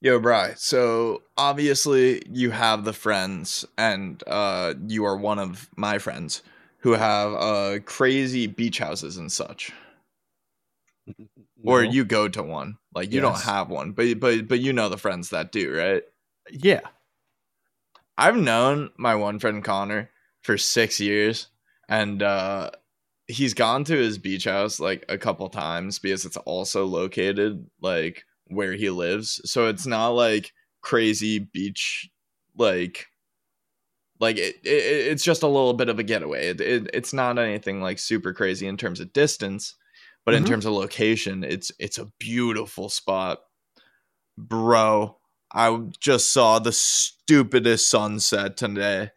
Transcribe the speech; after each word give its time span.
Yo, 0.00 0.20
Bry. 0.20 0.54
So 0.56 1.22
obviously 1.36 2.22
you 2.30 2.50
have 2.50 2.84
the 2.84 2.92
friends, 2.92 3.64
and 3.76 4.22
uh, 4.26 4.74
you 4.86 5.04
are 5.04 5.16
one 5.16 5.38
of 5.40 5.68
my 5.76 5.98
friends 5.98 6.42
who 6.80 6.92
have 6.92 7.32
uh 7.34 7.78
crazy 7.84 8.46
beach 8.46 8.78
houses 8.78 9.16
and 9.16 9.30
such. 9.30 9.72
Or 11.64 11.82
you 11.82 12.04
go 12.04 12.28
to 12.28 12.42
one. 12.42 12.78
Like 12.94 13.12
you 13.12 13.20
don't 13.20 13.40
have 13.40 13.68
one, 13.68 13.92
but 13.92 14.20
but 14.20 14.46
but 14.46 14.60
you 14.60 14.72
know 14.72 14.88
the 14.88 14.96
friends 14.96 15.30
that 15.30 15.50
do, 15.50 15.74
right? 15.76 16.02
Yeah. 16.50 16.80
I've 18.16 18.36
known 18.36 18.90
my 18.96 19.16
one 19.16 19.38
friend 19.38 19.64
Connor 19.64 20.10
for 20.42 20.56
six 20.58 21.00
years, 21.00 21.48
and 21.88 22.22
uh, 22.22 22.70
he's 23.26 23.54
gone 23.54 23.84
to 23.84 23.96
his 23.96 24.18
beach 24.18 24.44
house 24.44 24.78
like 24.78 25.04
a 25.08 25.18
couple 25.18 25.48
times 25.48 25.98
because 25.98 26.24
it's 26.24 26.36
also 26.38 26.84
located 26.84 27.66
like 27.80 28.24
where 28.48 28.74
he 28.74 28.90
lives. 28.90 29.40
So 29.44 29.68
it's 29.68 29.86
not 29.86 30.08
like 30.10 30.52
crazy 30.82 31.38
beach, 31.38 32.10
like 32.56 33.06
like 34.20 34.36
it, 34.36 34.56
it 34.64 34.68
it's 35.12 35.22
just 35.24 35.42
a 35.42 35.46
little 35.48 35.74
bit 35.74 35.88
of 35.88 35.98
a 35.98 36.02
getaway. 36.02 36.48
It, 36.48 36.60
it, 36.60 36.90
it's 36.92 37.12
not 37.12 37.38
anything 37.38 37.80
like 37.80 37.98
super 37.98 38.32
crazy 38.32 38.66
in 38.66 38.76
terms 38.76 39.00
of 39.00 39.12
distance, 39.12 39.74
but 40.24 40.34
in 40.34 40.42
Mhm. 40.44 40.48
terms 40.48 40.66
of 40.66 40.72
location, 40.72 41.44
it's 41.44 41.70
it's 41.78 41.98
a 41.98 42.10
beautiful 42.18 42.88
spot, 42.88 43.40
bro. 44.36 45.16
I 45.52 45.78
just 46.00 46.32
saw 46.32 46.58
the 46.58 46.72
stupidest 46.72 47.88
sunset 47.88 48.56
today. 48.56 49.10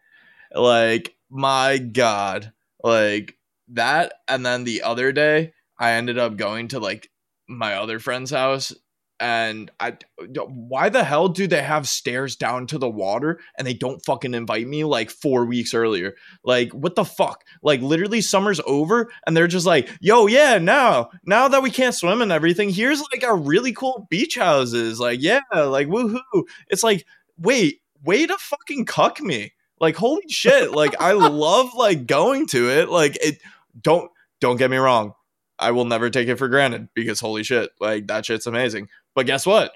Like, 0.53 1.15
my 1.29 1.77
God. 1.77 2.53
Like, 2.83 3.37
that. 3.69 4.13
And 4.27 4.45
then 4.45 4.63
the 4.63 4.83
other 4.83 5.11
day, 5.11 5.53
I 5.79 5.93
ended 5.93 6.17
up 6.17 6.37
going 6.37 6.69
to 6.69 6.79
like 6.79 7.09
my 7.47 7.75
other 7.75 7.99
friend's 7.99 8.31
house. 8.31 8.73
And 9.21 9.69
I, 9.79 9.97
why 10.47 10.89
the 10.89 11.03
hell 11.03 11.27
do 11.27 11.45
they 11.45 11.61
have 11.61 11.87
stairs 11.87 12.35
down 12.35 12.65
to 12.67 12.79
the 12.79 12.89
water 12.89 13.39
and 13.55 13.67
they 13.67 13.75
don't 13.75 14.03
fucking 14.03 14.33
invite 14.33 14.67
me 14.67 14.83
like 14.83 15.11
four 15.11 15.45
weeks 15.45 15.75
earlier? 15.75 16.15
Like, 16.43 16.71
what 16.71 16.95
the 16.95 17.05
fuck? 17.05 17.43
Like, 17.61 17.81
literally, 17.81 18.21
summer's 18.21 18.59
over 18.65 19.11
and 19.27 19.37
they're 19.37 19.45
just 19.45 19.67
like, 19.67 19.89
yo, 20.01 20.25
yeah, 20.25 20.57
now, 20.57 21.11
now 21.23 21.47
that 21.49 21.61
we 21.61 21.69
can't 21.69 21.93
swim 21.93 22.23
and 22.23 22.31
everything, 22.31 22.71
here's 22.71 23.03
like 23.13 23.23
our 23.23 23.37
really 23.37 23.73
cool 23.73 24.07
beach 24.09 24.37
houses. 24.37 24.99
Like, 24.99 25.21
yeah, 25.21 25.41
like, 25.53 25.87
woohoo. 25.87 26.43
It's 26.69 26.83
like, 26.83 27.05
wait, 27.37 27.81
way 28.03 28.25
to 28.25 28.37
fucking 28.39 28.85
cuck 28.85 29.21
me. 29.21 29.53
Like, 29.79 29.97
holy 29.97 30.27
shit. 30.29 30.71
Like, 30.71 30.99
I 30.99 31.11
love 31.11 31.75
like 31.75 32.07
going 32.07 32.47
to 32.47 32.71
it. 32.71 32.89
Like, 32.89 33.17
it, 33.21 33.37
don't, 33.79 34.09
don't 34.39 34.57
get 34.57 34.71
me 34.71 34.77
wrong. 34.77 35.13
I 35.61 35.71
will 35.71 35.85
never 35.85 36.09
take 36.09 36.27
it 36.27 36.37
for 36.37 36.49
granted 36.49 36.89
because 36.93 37.19
holy 37.19 37.43
shit, 37.43 37.71
like, 37.79 38.07
that 38.07 38.25
shit's 38.25 38.47
amazing. 38.47 38.89
But 39.15 39.27
guess 39.27 39.45
what? 39.45 39.71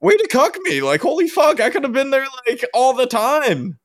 Way 0.00 0.16
to 0.16 0.28
cuck 0.28 0.56
me. 0.62 0.80
Like, 0.80 1.02
holy 1.02 1.28
fuck, 1.28 1.60
I 1.60 1.70
could 1.70 1.82
have 1.82 1.92
been 1.92 2.10
there 2.10 2.26
like 2.46 2.64
all 2.72 2.94
the 2.94 3.06
time. 3.06 3.78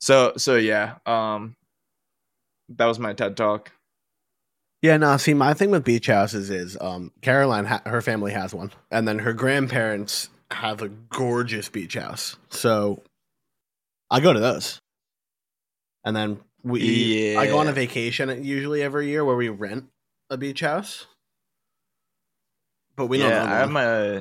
So, 0.00 0.34
so 0.36 0.56
yeah, 0.56 0.96
um, 1.06 1.56
that 2.68 2.86
was 2.86 2.98
my 2.98 3.14
TED 3.14 3.36
talk. 3.36 3.72
Yeah, 4.82 4.98
no, 4.98 5.16
see, 5.16 5.32
my 5.32 5.54
thing 5.54 5.70
with 5.70 5.82
beach 5.82 6.08
houses 6.08 6.50
is 6.50 6.76
um, 6.78 7.10
Caroline, 7.22 7.64
ha- 7.64 7.82
her 7.86 8.02
family 8.02 8.32
has 8.32 8.52
one, 8.52 8.70
and 8.90 9.08
then 9.08 9.20
her 9.20 9.32
grandparents 9.32 10.28
have 10.50 10.82
a 10.82 10.88
gorgeous 10.88 11.70
beach 11.70 11.94
house. 11.94 12.36
So 12.50 13.02
I 14.10 14.20
go 14.20 14.34
to 14.34 14.40
those. 14.40 14.78
And 16.04 16.14
then 16.14 16.40
we, 16.62 17.34
I 17.34 17.46
go 17.46 17.58
on 17.58 17.68
a 17.68 17.72
vacation 17.72 18.44
usually 18.44 18.82
every 18.82 19.08
year 19.08 19.24
where 19.24 19.36
we 19.36 19.48
rent 19.48 19.86
a 20.30 20.36
beach 20.36 20.60
house. 20.60 21.06
But 22.96 23.06
we 23.06 23.18
don't 23.18 23.30
yeah, 23.30 23.42
own 23.42 23.48
I 23.48 23.56
have 23.56 23.66
one. 23.66 23.72
my, 23.72 24.16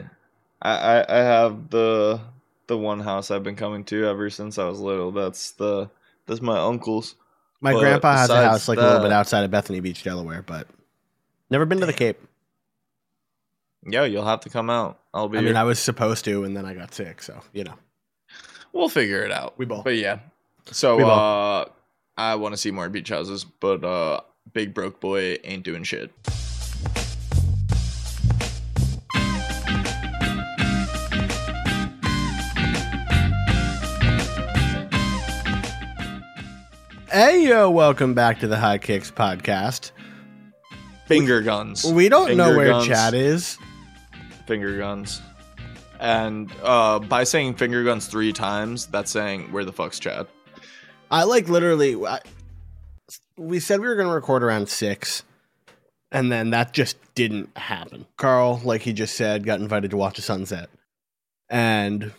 I, 0.61 1.05
I, 1.07 1.17
have 1.17 1.69
the 1.69 2.19
the 2.67 2.77
one 2.77 2.99
house 2.99 3.29
I've 3.29 3.43
been 3.43 3.55
coming 3.55 3.83
to 3.85 4.05
ever 4.05 4.29
since 4.29 4.57
I 4.57 4.67
was 4.67 4.79
little. 4.79 5.11
That's 5.11 5.51
the 5.51 5.89
that's 6.25 6.41
my 6.41 6.57
uncle's. 6.57 7.15
My 7.61 7.73
but 7.73 7.79
grandpa 7.79 8.17
has 8.17 8.29
a 8.29 8.43
house 8.43 8.67
like 8.67 8.79
a 8.79 8.81
little 8.81 9.01
bit 9.01 9.11
outside 9.11 9.43
of 9.43 9.51
Bethany 9.51 9.79
Beach, 9.79 10.03
Delaware, 10.03 10.41
but 10.41 10.67
never 11.49 11.65
been 11.65 11.79
to 11.79 11.85
the 11.85 11.93
Cape. 11.93 12.19
Yeah, 13.85 14.05
you'll 14.05 14.25
have 14.25 14.41
to 14.41 14.49
come 14.49 14.69
out. 14.69 14.99
I'll 15.13 15.29
be. 15.29 15.37
I 15.37 15.41
mean. 15.41 15.55
I 15.55 15.63
was 15.63 15.79
supposed 15.79 16.25
to, 16.25 16.43
and 16.43 16.57
then 16.57 16.65
I 16.65 16.73
got 16.73 16.93
sick, 16.93 17.21
so 17.21 17.41
you 17.53 17.63
know. 17.63 17.75
we'll 18.73 18.89
figure 18.89 19.23
it 19.23 19.31
out. 19.31 19.57
We 19.57 19.65
both. 19.65 19.83
But 19.83 19.97
yeah, 19.97 20.19
so 20.71 20.99
uh, 21.05 21.65
I 22.17 22.35
want 22.35 22.53
to 22.53 22.57
see 22.57 22.71
more 22.71 22.89
beach 22.89 23.09
houses, 23.09 23.43
but 23.43 23.83
uh, 23.83 24.21
big 24.51 24.73
broke 24.73 24.99
boy 24.99 25.37
ain't 25.43 25.63
doing 25.63 25.83
shit. 25.83 26.11
Hey 37.11 37.47
yo, 37.47 37.69
welcome 37.69 38.15
back 38.15 38.39
to 38.39 38.47
the 38.47 38.57
High 38.57 38.79
Kicks 38.79 39.11
podcast. 39.11 39.91
Finger 41.05 41.41
guns. 41.41 41.85
We 41.85 42.09
don't 42.09 42.35
know 42.35 42.55
where 42.55 42.69
guns. 42.69 42.87
Chad 42.87 43.13
is. 43.13 43.57
finger 44.47 44.77
guns. 44.77 45.21
And 45.99 46.51
uh, 46.63 46.99
by 46.99 47.23
saying 47.23 47.55
finger 47.55 47.83
guns 47.83 48.07
three 48.07 48.33
times, 48.33 48.87
that's 48.87 49.11
saying 49.11 49.51
where 49.51 49.63
the 49.63 49.71
fuck's 49.71 49.99
Chad? 49.99 50.27
I 51.11 51.23
like 51.23 51.49
literally. 51.49 51.95
I, 52.03 52.19
we 53.37 53.59
said 53.59 53.79
we 53.79 53.87
were 53.87 53.95
going 53.95 54.07
to 54.07 54.13
record 54.13 54.43
around 54.43 54.69
six, 54.69 55.23
and 56.11 56.31
then 56.31 56.51
that 56.51 56.73
just 56.73 56.97
didn't 57.15 57.55
happen. 57.57 58.05
Karl, 58.17 58.61
like 58.63 58.81
he 58.81 58.93
just 58.93 59.15
said, 59.15 59.45
got 59.45 59.59
invited 59.59 59.91
to 59.91 59.97
watch 59.97 60.17
a 60.19 60.21
sunset, 60.21 60.69
and 61.49 62.11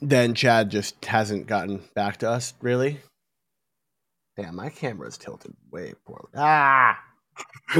then 0.00 0.34
Chad 0.34 0.70
just 0.70 1.04
hasn't 1.04 1.46
gotten 1.46 1.82
back 1.94 2.18
to 2.18 2.28
us 2.30 2.54
really. 2.60 3.00
Damn, 4.36 4.56
my 4.56 4.68
camera's 4.68 5.16
tilted 5.16 5.54
way 5.70 5.94
poorly. 6.04 6.28
Ah. 6.36 6.98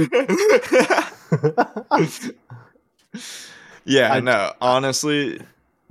yeah, 3.85 4.13
I- 4.15 4.21
no. 4.21 4.53
Honestly, 4.61 5.41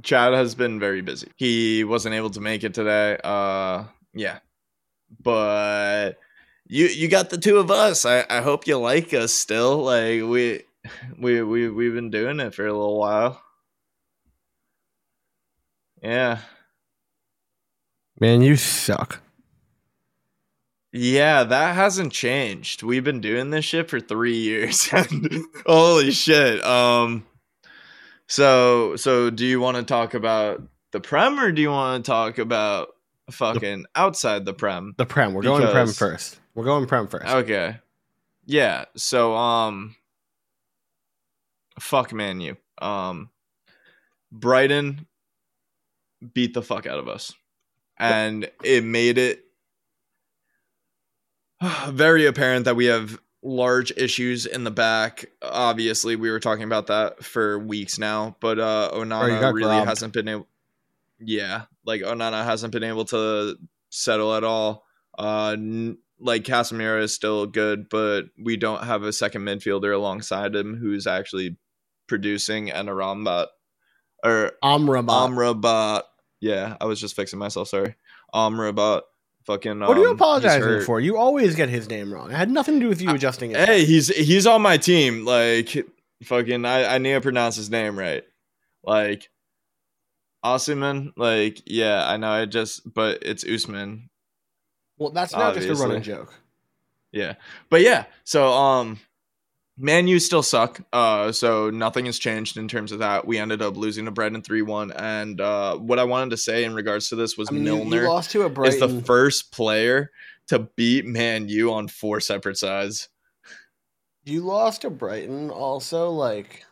Chad 0.02 0.34
has 0.34 0.56
been 0.56 0.80
very 0.80 1.02
busy. 1.02 1.32
He 1.36 1.84
wasn't 1.84 2.16
able 2.16 2.30
to 2.32 2.42
make 2.42 2.64
it 2.64 2.74
today. 2.74 3.18
Uh, 3.24 3.84
yeah, 4.14 4.40
but 5.22 6.14
you 6.68 6.88
you 6.88 7.08
got 7.08 7.30
the 7.30 7.38
two 7.38 7.58
of 7.58 7.72
us. 7.72 8.06
I 8.06 8.26
I 8.30 8.42
hope 8.42 8.68
you 8.68 8.78
like 8.78 9.14
us 9.14 9.34
still. 9.34 9.84
Like 9.84 10.24
we 10.24 10.64
we 11.18 11.42
we 11.42 11.70
we've 11.70 11.94
been 11.94 12.12
doing 12.12 12.40
it 12.40 12.54
for 12.54 12.66
a 12.66 12.74
little 12.74 12.98
while. 12.98 13.42
Yeah. 16.02 16.40
Man, 18.20 18.42
you 18.42 18.56
suck. 18.56 19.22
Yeah, 20.92 21.44
that 21.44 21.76
hasn't 21.76 22.14
changed. 22.14 22.82
We've 22.82 23.04
been 23.04 23.20
doing 23.20 23.50
this 23.50 23.66
shit 23.66 23.90
for 23.90 24.00
three 24.00 24.38
years. 24.38 24.90
Holy 25.66 26.12
shit. 26.12 26.64
Um 26.64 27.26
so 28.28 28.96
so 28.96 29.30
do 29.30 29.46
you 29.46 29.60
want 29.60 29.78
to 29.78 29.84
talk 29.84 30.14
about 30.14 30.64
the 30.92 31.02
prem 31.02 31.40
or 31.40 31.52
do 31.52 31.62
you 31.62 31.70
want 31.70 32.06
to 32.06 32.10
talk 32.10 32.38
about 32.38 32.95
fucking 33.32 33.86
outside 33.96 34.46
the 34.46 34.54
prem? 34.54 34.94
The 34.98 35.06
prem. 35.06 35.34
We're 35.34 35.44
going 35.44 35.68
prem 35.68 35.88
first. 35.88 36.40
We're 36.54 36.66
going 36.66 36.86
prem 36.88 37.08
first. 37.08 37.26
Okay. 37.26 37.78
Yeah, 38.46 38.86
so 38.96 39.36
um 39.36 39.96
fuck 41.80 42.14
man 42.14 42.40
you. 42.42 42.58
Um 42.82 43.30
Brighton 44.32 45.08
beat 46.34 46.54
the 46.54 46.62
fuck 46.62 46.86
out 46.86 47.00
of 47.00 47.08
us. 47.08 47.34
And 47.98 48.50
it 48.64 48.84
made 48.84 49.18
it 49.18 49.46
very 51.90 52.26
apparent 52.26 52.66
that 52.66 52.76
we 52.76 52.86
have 52.86 53.20
large 53.42 53.92
issues 53.96 54.46
in 54.46 54.64
the 54.64 54.72
back. 54.72 55.26
Obviously, 55.42 56.16
we 56.16 56.32
were 56.32 56.40
talking 56.40 56.64
about 56.64 56.88
that 56.88 57.24
for 57.24 57.60
weeks 57.60 57.98
now, 57.98 58.36
but 58.40 58.60
uh 58.60 58.92
you 58.94 59.00
Onana 59.02 59.54
really 59.54 59.68
robbed. 59.70 59.88
hasn't 59.88 60.14
been 60.14 60.28
able 60.28 60.48
Yeah, 61.20 61.64
like 61.86 62.02
Onana 62.02 62.44
hasn't 62.44 62.74
been 62.74 62.84
able 62.84 63.06
to 63.06 63.56
settle 63.90 64.34
at 64.36 64.44
all. 64.44 64.84
Uh 65.18 65.52
n- 65.58 65.98
like 66.20 66.44
Casemiro 66.44 67.02
is 67.02 67.14
still 67.14 67.46
good, 67.46 67.90
but 67.90 68.26
we 68.42 68.58
don't 68.58 68.84
have 68.84 69.04
a 69.04 69.14
second 69.14 69.44
midfielder 69.44 69.94
alongside 69.94 70.56
him 70.56 70.76
who's 70.76 71.08
actually 71.08 71.58
producing 72.08 72.72
and 72.72 72.90
a 72.90 72.94
Rambat 72.94 73.48
or 74.24 74.52
Amrabat. 74.64 75.62
Amrabat. 75.62 76.04
Yeah, 76.40 76.78
I 76.80 76.86
was 76.86 77.00
just 77.00 77.16
fixing 77.16 77.40
myself. 77.40 77.68
Sorry, 77.70 77.96
Amrabat. 78.34 79.02
Fucking. 79.46 79.80
what 79.80 79.96
are 79.96 80.02
you 80.02 80.10
um, 80.10 80.16
apologizing 80.16 80.82
for? 80.82 81.00
You 81.00 81.18
always 81.18 81.56
get 81.56 81.70
his 81.70 81.88
name 81.88 82.12
wrong. 82.12 82.32
It 82.32 82.36
had 82.36 82.50
nothing 82.50 82.76
to 82.76 82.80
do 82.80 82.90
with 82.90 83.00
you 83.02 83.12
adjusting 83.12 83.52
it. 83.52 83.58
Hey, 83.58 83.86
he's 83.86 84.08
he's 84.08 84.48
on 84.48 84.62
my 84.64 84.78
team. 84.78 85.24
Like 85.24 85.86
fucking, 86.24 86.66
I 86.66 86.96
I 86.96 86.98
need 86.98 87.14
to 87.14 87.22
pronounce 87.22 87.56
his 87.56 87.70
name 87.70 87.98
right. 87.98 88.24
Like 88.84 89.30
Osimhen. 90.46 91.12
Like 91.18 91.62
yeah, 91.66 92.08
I 92.08 92.18
know. 92.18 92.30
I 92.30 92.46
just 92.46 92.94
but 92.94 93.24
it's 93.24 93.44
Usman. 93.44 94.10
Well, 94.98 95.10
that's 95.10 95.34
not 95.34 95.56
just 95.56 95.68
a 95.68 95.76
running 95.76 96.04
joke. 96.04 96.34
Yeah, 97.12 97.36
but 97.70 97.82
yeah. 97.82 98.06
So 98.24 98.48
um, 98.48 99.00
Man 99.78 100.08
U 100.08 100.20
still 100.20 100.44
suck. 100.44 100.82
Uh, 100.94 101.32
so 101.32 101.70
nothing 101.70 102.06
has 102.06 102.20
changed 102.20 102.58
in 102.58 102.68
terms 102.68 102.92
of 102.92 103.00
that. 103.00 103.26
We 103.28 103.38
ended 103.38 103.62
up 103.62 103.76
losing 103.76 104.06
to 104.06 104.12
Brighton 104.12 104.42
three 104.42 104.62
one. 104.62 104.92
And 104.92 105.42
uh, 105.42 105.78
what 105.78 106.00
I 106.00 106.04
wanted 106.04 106.30
to 106.32 106.38
say 106.38 106.64
in 106.64 106.74
regards 106.74 107.10
to 107.10 107.16
this 107.16 107.38
was 107.38 107.50
I 107.50 107.54
mean, 107.54 107.64
Milner 107.64 108.04
you 108.04 108.08
lost 108.10 108.32
to 108.32 108.44
a 108.44 108.48
is 108.48 108.54
Brighton. 108.54 108.80
the 108.98 109.04
first 109.04 109.52
player 109.52 110.12
to 110.48 110.60
beat 110.76 111.06
Man 111.06 111.50
U 111.50 111.74
on 111.74 111.88
four 111.88 112.20
separate 112.20 112.58
sides. 112.58 113.10
you 114.24 114.42
lost 114.42 114.82
to 114.82 114.90
Brighton. 114.90 115.50
Also, 115.50 116.10
like 116.12 116.66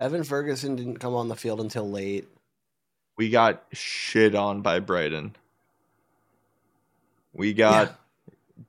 Evan 0.00 0.24
Ferguson 0.24 0.76
didn't 0.76 0.98
come 0.98 1.14
on 1.14 1.28
the 1.28 1.36
field 1.36 1.60
until 1.60 1.88
late. 1.88 2.28
We 3.16 3.30
got 3.30 3.64
shit 3.72 4.34
on 4.34 4.60
by 4.60 4.80
Brighton. 4.80 5.36
We 7.32 7.52
got 7.52 7.98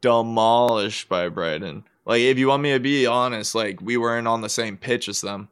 demolished 0.02 1.10
by 1.10 1.30
Brighton. 1.30 1.84
Like, 2.06 2.22
if 2.22 2.38
you 2.38 2.48
want 2.48 2.64
me 2.64 2.74
to 2.74 2.80
be 2.80 3.08
honest, 3.08 3.56
like 3.56 3.82
we 3.82 3.98
weren't 3.98 4.28
on 4.28 4.42
the 4.42 4.50
same 4.50 4.78
pitch 4.78 5.10
as 5.10 5.22
them. 5.22 5.50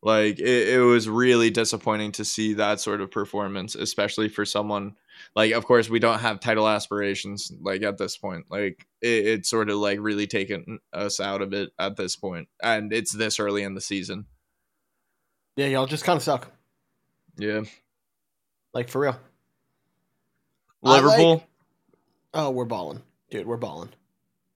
Like, 0.00 0.38
it, 0.38 0.68
it 0.68 0.80
was 0.80 1.08
really 1.08 1.50
disappointing 1.50 2.12
to 2.12 2.24
see 2.24 2.54
that 2.54 2.78
sort 2.80 3.00
of 3.00 3.10
performance, 3.10 3.74
especially 3.74 4.28
for 4.28 4.44
someone 4.44 4.94
like. 5.34 5.52
Of 5.52 5.64
course, 5.64 5.90
we 5.90 5.98
don't 5.98 6.20
have 6.20 6.38
title 6.38 6.68
aspirations. 6.68 7.52
Like 7.60 7.82
at 7.82 7.98
this 7.98 8.16
point, 8.16 8.46
like 8.48 8.86
it, 9.00 9.26
it's 9.26 9.50
sort 9.50 9.70
of 9.70 9.78
like 9.78 9.98
really 10.00 10.28
taken 10.28 10.78
us 10.92 11.18
out 11.18 11.42
of 11.42 11.52
it 11.52 11.70
at 11.80 11.96
this 11.96 12.14
point, 12.14 12.48
and 12.62 12.92
it's 12.92 13.12
this 13.12 13.40
early 13.40 13.64
in 13.64 13.74
the 13.74 13.80
season. 13.80 14.26
Yeah, 15.58 15.66
y'all 15.66 15.86
just 15.86 16.04
kind 16.04 16.16
of 16.16 16.22
suck. 16.22 16.52
Yeah, 17.36 17.62
Like 18.72 18.88
for 18.88 19.00
real. 19.00 19.18
I 20.84 20.88
like- 20.88 21.02
Liverpool. 21.02 21.44
Oh, 22.32 22.50
we're 22.50 22.64
balling, 22.64 23.02
dude. 23.28 23.44
We're 23.44 23.56
balling. 23.56 23.88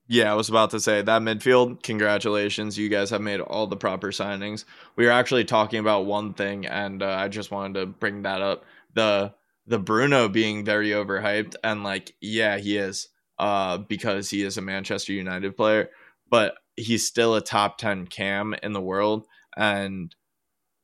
Yeah, 0.07 0.31
I 0.31 0.37
was 0.37 0.49
about 0.49 0.71
to 0.71 0.79
say 0.79 1.03
that 1.03 1.23
midfield. 1.23 1.83
Congratulations, 1.83 2.79
you 2.79 2.89
guys 2.89 3.11
have 3.11 3.21
made 3.21 3.41
all 3.41 3.67
the 3.67 3.77
proper 3.77 4.13
signings. 4.13 4.65
We 4.95 5.05
were 5.07 5.11
actually 5.11 5.45
talking 5.45 5.81
about 5.81 6.07
one 6.07 6.35
thing, 6.35 6.67
and 6.67 7.03
uh, 7.03 7.09
I 7.09 7.27
just 7.27 7.51
wanted 7.51 7.81
to 7.81 7.87
bring 7.87 8.23
that 8.23 8.41
up 8.41 8.65
the 8.95 9.35
the 9.67 9.81
Bruno 9.81 10.29
being 10.29 10.65
very 10.65 10.91
overhyped, 10.91 11.57
and 11.65 11.83
like, 11.83 12.15
yeah, 12.21 12.59
he 12.59 12.77
is, 12.77 13.09
uh, 13.41 13.79
because 13.79 14.31
he 14.31 14.45
is 14.45 14.57
a 14.57 14.63
Manchester 14.63 15.13
United 15.15 15.57
player, 15.57 15.91
but 16.31 16.55
he's 16.77 17.05
still 17.09 17.35
a 17.35 17.41
top 17.41 17.79
ten 17.79 18.07
cam 18.07 18.55
in 18.63 18.73
the 18.73 18.81
world. 18.81 19.27
And 19.57 20.15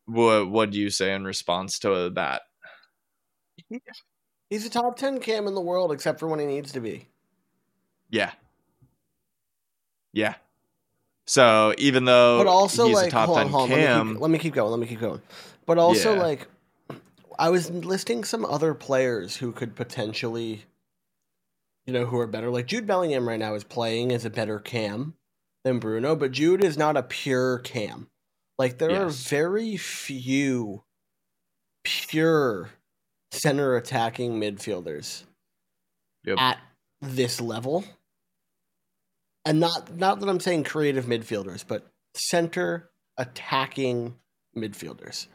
what 0.08 0.50
what 0.50 0.70
do 0.70 0.78
you 0.78 0.90
say 0.90 1.14
in 1.14 1.24
response 1.24 1.78
to 1.80 2.10
that? 2.14 2.42
He's 4.50 4.64
a 4.64 4.70
top 4.70 4.96
ten 4.96 5.20
cam 5.20 5.46
in 5.46 5.54
the 5.54 5.60
world, 5.60 5.92
except 5.92 6.18
for 6.18 6.26
when 6.26 6.40
he 6.40 6.46
needs 6.46 6.72
to 6.72 6.80
be. 6.80 7.08
Yeah, 8.10 8.32
yeah. 10.12 10.34
So 11.26 11.74
even 11.76 12.06
though 12.06 12.38
but 12.38 12.46
also 12.46 12.86
he's 12.86 12.96
like 12.96 13.08
a 13.08 13.10
top 13.10 13.26
hold 13.26 13.38
on, 13.38 13.44
ten 13.44 13.52
hold 13.52 13.62
on, 13.64 13.68
cam, 13.68 13.98
Let, 13.98 14.04
me 14.06 14.12
keep, 14.12 14.20
let 14.22 14.30
me 14.30 14.38
keep 14.38 14.54
going. 14.54 14.70
Let 14.70 14.80
me 14.80 14.86
keep 14.86 15.00
going. 15.00 15.20
But 15.66 15.76
also 15.76 16.14
Yeah. 16.14 16.20
like, 16.20 16.48
I 17.38 17.50
was 17.50 17.70
listing 17.70 18.24
some 18.24 18.46
other 18.46 18.72
players 18.72 19.36
who 19.36 19.52
could 19.52 19.76
potentially, 19.76 20.64
you 21.86 21.92
know, 21.92 22.06
who 22.06 22.18
are 22.18 22.26
better. 22.26 22.48
Like 22.48 22.66
Jude 22.66 22.86
Bellingham 22.86 23.28
right 23.28 23.38
now 23.38 23.54
is 23.54 23.64
playing 23.64 24.12
as 24.12 24.24
a 24.24 24.30
better 24.30 24.58
cam 24.58 25.14
than 25.64 25.78
Bruno, 25.78 26.16
but 26.16 26.32
Jude 26.32 26.64
is 26.64 26.78
not 26.78 26.96
a 26.96 27.02
pure 27.02 27.58
cam. 27.58 28.08
Like 28.58 28.78
there 28.78 29.04
are 29.04 29.08
very 29.08 29.76
few 29.76 30.82
pure 31.84 32.70
center 33.30 33.76
attacking 33.76 34.40
midfielders 34.40 35.24
Yep. 36.24 36.38
at 36.38 36.58
this 37.00 37.40
level. 37.40 37.84
And 39.44 39.60
not 39.60 39.94
not 39.96 40.20
that 40.20 40.28
I'm 40.28 40.40
saying 40.40 40.64
creative 40.64 41.06
midfielders, 41.06 41.64
but 41.66 41.86
center 42.14 42.90
attacking 43.16 44.16
midfielders. 44.56 45.28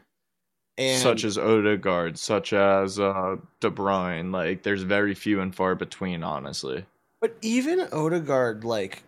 And 0.76 1.00
such 1.00 1.24
as 1.24 1.38
Odegaard, 1.38 2.18
such 2.18 2.52
as 2.52 2.98
uh, 2.98 3.36
De 3.60 3.70
Bruyne. 3.70 4.32
Like, 4.32 4.64
there's 4.64 4.82
very 4.82 5.14
few 5.14 5.40
and 5.40 5.54
far 5.54 5.76
between, 5.76 6.24
honestly. 6.24 6.84
but 7.20 7.36
even 7.42 7.80
Odegaard 7.92 8.64
like 8.64 9.04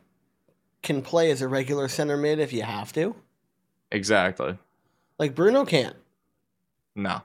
can 0.82 1.02
play 1.02 1.30
as 1.32 1.42
a 1.42 1.48
regular 1.48 1.88
center 1.88 2.16
mid 2.16 2.38
if 2.38 2.52
you 2.52 2.62
have 2.62 2.92
to. 2.94 3.14
Exactly. 3.90 4.58
Like 5.18 5.34
Bruno 5.34 5.64
can't. 5.64 5.96
No. 6.94 7.22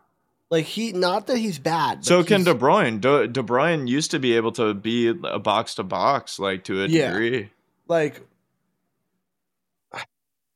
Like 0.49 0.65
he 0.65 0.91
not 0.91 1.27
that 1.27 1.37
he's 1.37 1.59
bad. 1.59 2.03
So 2.05 2.23
can 2.23 2.43
De 2.43 2.53
Bruyne. 2.53 2.99
De, 2.99 3.27
De 3.27 3.41
Bruyne 3.41 3.87
used 3.87 4.11
to 4.11 4.19
be 4.19 4.35
able 4.35 4.51
to 4.53 4.73
be 4.73 5.07
a 5.07 5.39
box 5.39 5.75
to 5.75 5.83
box, 5.83 6.39
like 6.39 6.63
to 6.65 6.83
a 6.83 6.87
Yeah. 6.87 7.11
degree. 7.11 7.49
like 7.87 8.21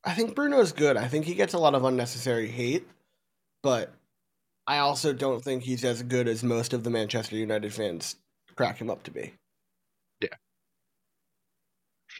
I 0.08 0.14
think 0.14 0.36
Bruno's 0.36 0.72
good. 0.72 0.98
I 0.98 1.08
think 1.08 1.26
he 1.26 1.34
gets 1.34 1.54
a 1.56 1.58
lot 1.58 1.74
of 1.74 1.84
unnecessary 1.84 2.48
hate, 2.48 2.88
but 3.64 3.92
I 4.68 4.78
also 4.78 5.14
don't 5.14 5.44
think 5.44 5.64
he's 5.64 5.84
as 5.84 6.04
good 6.04 6.28
as 6.28 6.44
most 6.44 6.74
of 6.74 6.84
the 6.84 6.92
Manchester 6.92 7.36
United 7.36 7.74
fans 7.74 8.16
crack 8.56 8.78
him 8.78 8.90
up 8.92 9.02
to 9.04 9.12
be. 9.12 9.34
Yeah. 10.22 10.30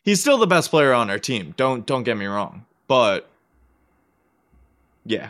He's 0.04 0.20
still 0.20 0.38
the 0.40 0.48
best 0.48 0.72
player 0.72 0.94
on 0.94 1.10
our 1.12 1.20
team. 1.20 1.54
Don't 1.58 1.86
don't 1.86 2.04
get 2.04 2.18
me 2.18 2.26
wrong, 2.26 2.66
but 2.88 3.30
yeah. 5.06 5.30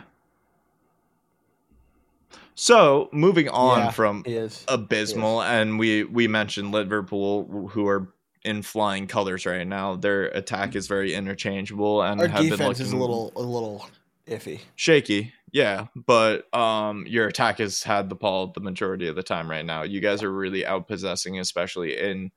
So 2.54 3.08
moving 3.12 3.48
on 3.48 3.78
Yeah. 3.84 3.90
from 3.90 4.22
is. 4.26 4.64
abysmal 4.68 5.42
and 5.42 5.78
we 5.78 6.04
we 6.04 6.26
mentioned 6.26 6.72
liverpool 6.72 7.68
who 7.72 7.86
are 7.86 8.08
in 8.44 8.62
flying 8.62 9.06
colors 9.06 9.44
right 9.44 9.66
now 9.66 9.96
their 9.96 10.24
attack 10.26 10.74
is 10.76 10.86
very 10.86 11.12
interchangeable 11.14 12.02
and 12.02 12.20
Our 12.20 12.28
have 12.28 12.48
defense 12.48 12.80
is 12.80 12.92
a 12.92 12.96
little 12.96 13.32
a 13.36 13.42
little 13.42 13.84
iffy. 14.26 14.60
shaky 14.76 15.32
yeah 15.52 15.86
but 15.94 16.52
um 16.54 17.04
your 17.08 17.26
attack 17.26 17.58
has 17.58 17.82
had 17.82 18.08
the 18.08 18.14
ball 18.14 18.52
the 18.54 18.60
majority 18.60 19.08
of 19.08 19.16
the 19.16 19.22
time 19.22 19.50
right 19.50 19.64
now 19.66 19.82
you 19.82 20.00
guys 20.00 20.22
are 20.22 20.32
really 20.32 20.62
outpossessing 20.62 21.38
especially 21.40 21.98
in 21.98 22.30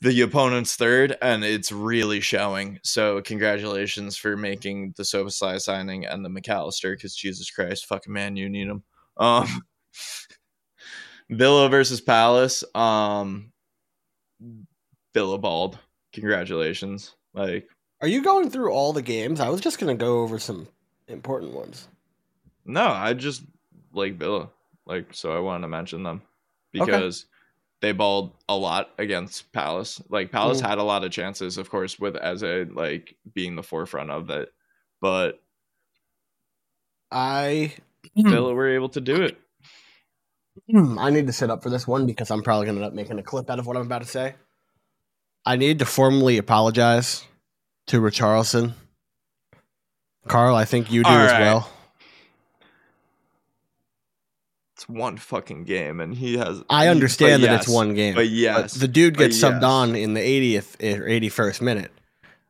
the 0.00 0.20
opponent's 0.20 0.76
third 0.76 1.16
and 1.20 1.44
it's 1.44 1.72
really 1.72 2.20
showing 2.20 2.78
so 2.84 3.20
congratulations 3.22 4.16
for 4.16 4.36
making 4.36 4.94
the 4.96 5.02
Szoboszlai 5.02 5.60
signing 5.60 6.06
and 6.06 6.24
the 6.24 6.28
Mac 6.28 6.48
Allister 6.48 6.94
because 6.94 7.16
jesus 7.16 7.50
christ 7.50 7.86
fucking 7.86 8.12
man 8.12 8.36
you 8.36 8.48
need 8.48 8.68
him 8.68 8.82
um 9.16 9.62
villa 11.30 11.68
versus 11.68 12.00
palace 12.00 12.62
um 12.76 13.52
villa 15.12 15.38
balled 15.38 15.78
congratulations 16.12 17.14
like 17.34 17.68
Are 18.00 18.08
you 18.08 18.22
going 18.22 18.50
through 18.50 18.72
all 18.72 18.92
the 18.92 19.02
games? 19.02 19.40
I 19.40 19.48
was 19.48 19.60
just 19.60 19.78
gonna 19.78 19.94
go 19.94 20.20
over 20.20 20.38
some 20.38 20.68
important 21.06 21.52
ones. 21.52 21.88
No, 22.64 22.86
I 22.86 23.14
just 23.14 23.42
like 23.92 24.16
Villa. 24.16 24.50
Like 24.86 25.12
so 25.12 25.32
I 25.36 25.40
wanted 25.40 25.62
to 25.62 25.68
mention 25.68 26.02
them 26.02 26.22
because 26.72 27.26
they 27.80 27.92
balled 27.92 28.32
a 28.48 28.56
lot 28.56 28.90
against 28.98 29.52
Palace. 29.52 30.02
Like 30.08 30.32
Palace 30.32 30.60
Mhm. 30.60 30.68
had 30.68 30.78
a 30.78 30.82
lot 30.82 31.04
of 31.04 31.10
chances, 31.12 31.58
of 31.58 31.70
course, 31.70 31.98
with 31.98 32.16
as 32.16 32.42
a 32.42 32.64
like 32.64 33.16
being 33.32 33.56
the 33.56 33.62
forefront 33.62 34.10
of 34.10 34.30
it. 34.30 34.52
But 35.00 35.40
I 37.10 37.74
Villa 38.16 38.52
were 38.52 38.68
able 38.68 38.88
to 38.90 39.00
do 39.00 39.22
it. 39.22 39.38
I 40.98 41.10
need 41.10 41.26
to 41.28 41.32
sit 41.32 41.50
up 41.50 41.62
for 41.62 41.70
this 41.70 41.86
one 41.86 42.04
because 42.06 42.30
I'm 42.30 42.42
probably 42.42 42.66
gonna 42.66 42.78
end 42.78 42.86
up 42.86 42.92
making 42.94 43.18
a 43.18 43.22
clip 43.22 43.48
out 43.48 43.58
of 43.58 43.66
what 43.66 43.76
I'm 43.76 43.86
about 43.86 44.02
to 44.02 44.08
say. 44.08 44.34
I 45.46 45.56
need 45.56 45.78
to 45.78 45.86
formally 45.86 46.36
apologize 46.36 47.24
to 47.86 48.00
Richarlison. 48.00 48.74
Karl, 50.26 50.54
I 50.54 50.64
think 50.66 50.90
you 50.90 51.04
do 51.04 51.08
All 51.10 51.16
as 51.16 51.32
right. 51.32 51.40
well. 51.40 51.70
It's 54.88 54.98
one 54.98 55.16
fucking 55.16 55.64
game 55.64 56.00
and 56.00 56.14
he 56.14 56.38
has 56.38 56.62
I 56.70 56.88
understand 56.88 57.42
that 57.44 57.60
it's 57.60 57.68
one 57.68 57.94
game. 57.94 58.14
But 58.14 58.28
yes. 58.28 58.74
But 58.74 58.80
the 58.80 58.88
dude 58.88 59.16
gets 59.16 59.36
subbed 59.36 59.62
yes. 59.62 59.64
on 59.64 59.94
in 59.94 60.14
the 60.14 60.20
80th 60.20 60.74
or 60.82 61.06
81st 61.06 61.60
minute. 61.60 61.92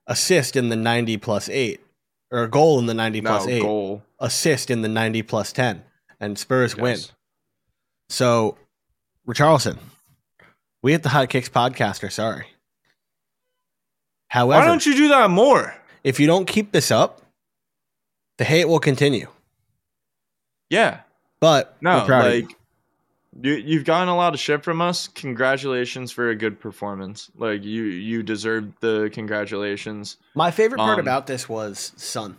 Assist 0.06 0.56
in 0.56 0.68
the 0.68 0.76
90 0.76 1.16
plus 1.18 1.48
8. 1.48 1.80
Or 2.30 2.42
a 2.44 2.48
goal 2.48 2.78
in 2.78 2.86
the 2.86 2.94
90 2.94 3.20
no, 3.20 3.30
plus 3.30 3.46
8. 3.46 3.62
goal. 3.62 4.02
Assist 4.18 4.70
in 4.70 4.82
the 4.82 4.88
90 4.88 5.22
plus 5.22 5.52
10. 5.52 5.82
And 6.20 6.38
Spurs 6.38 6.76
win. 6.76 6.96
Yes. 6.96 7.12
So, 8.10 8.56
Richarlison, 9.26 9.78
we 10.82 10.94
at 10.94 11.02
the 11.02 11.10
Hot 11.10 11.28
Kicks 11.28 11.48
podcast 11.48 12.02
are 12.02 12.10
sorry. 12.10 12.46
However, 14.28 14.60
Why 14.60 14.66
don't 14.66 14.84
you 14.84 14.94
do 14.94 15.08
that 15.08 15.30
more? 15.30 15.74
if 16.04 16.20
you 16.20 16.26
don't 16.26 16.46
keep 16.46 16.72
this 16.72 16.90
up, 16.90 17.20
the 18.38 18.44
hate 18.44 18.66
will 18.66 18.78
continue. 18.78 19.28
Yeah. 20.70 21.00
But 21.40 21.76
No, 21.80 21.98
we're 21.98 22.04
proud 22.06 22.26
of 22.26 22.34
you. 22.34 22.40
like 22.42 22.56
you, 23.40 23.52
you've 23.54 23.84
gotten 23.84 24.08
a 24.08 24.16
lot 24.16 24.34
of 24.34 24.40
shit 24.40 24.64
from 24.64 24.80
us. 24.80 25.06
Congratulations 25.08 26.10
for 26.10 26.30
a 26.30 26.34
good 26.34 26.58
performance. 26.58 27.30
Like 27.36 27.62
you, 27.64 27.84
you 27.84 28.22
deserve 28.24 28.72
the 28.80 29.10
congratulations. 29.12 30.16
my 30.34 30.50
favorite 30.50 30.78
part 30.78 30.94
um, 30.94 31.00
about 31.00 31.26
this 31.28 31.48
was 31.48 31.92
Son 31.96 32.36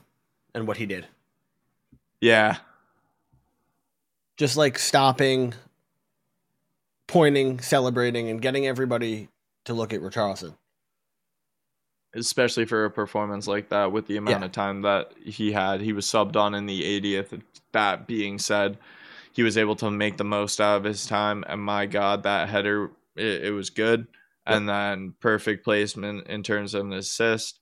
and 0.54 0.68
what 0.68 0.78
he 0.78 0.86
did. 0.86 1.08
Yeah, 2.22 2.58
Just 4.36 4.58
like 4.58 4.78
stopping, 4.78 5.54
pointing, 7.08 7.62
celebrating, 7.62 8.30
and 8.30 8.42
getting 8.42 8.68
everybody 8.68 9.30
to 9.66 9.74
look 9.74 9.94
at 9.94 10.02
Richarlison. 10.02 10.56
Especially 12.14 12.66
for 12.66 12.86
a 12.86 12.92
performance 12.92 13.48
like 13.48 13.70
that 13.70 13.92
with 13.92 14.08
the 14.08 14.18
amount 14.18 14.40
Yeah. 14.40 14.46
of 14.46 14.52
time 14.52 14.82
that 14.82 15.14
he 15.24 15.52
had. 15.52 15.82
He 15.82 15.94
was 15.94 16.06
subbed 16.06 16.36
on 16.36 16.56
in 16.56 16.66
the 16.66 16.84
80th. 16.84 17.40
That 17.72 18.08
being 18.08 18.40
said, 18.40 18.78
he 19.32 19.44
was 19.44 19.58
able 19.58 19.76
to 19.78 19.92
make 19.92 20.18
the 20.18 20.24
most 20.24 20.60
out 20.60 20.78
of 20.78 20.84
his 20.84 21.06
time. 21.06 21.44
And 21.48 21.62
my 21.62 21.86
God, 21.86 22.24
that 22.24 22.50
header, 22.50 22.92
it, 23.16 23.46
it 23.46 23.52
was 23.52 23.70
good. 23.70 24.08
And 24.46 24.68
then 24.68 25.14
perfect 25.20 25.64
placement 25.64 26.26
in 26.28 26.42
terms 26.42 26.74
of 26.74 26.84
an 26.84 26.94
assist. 26.94 27.60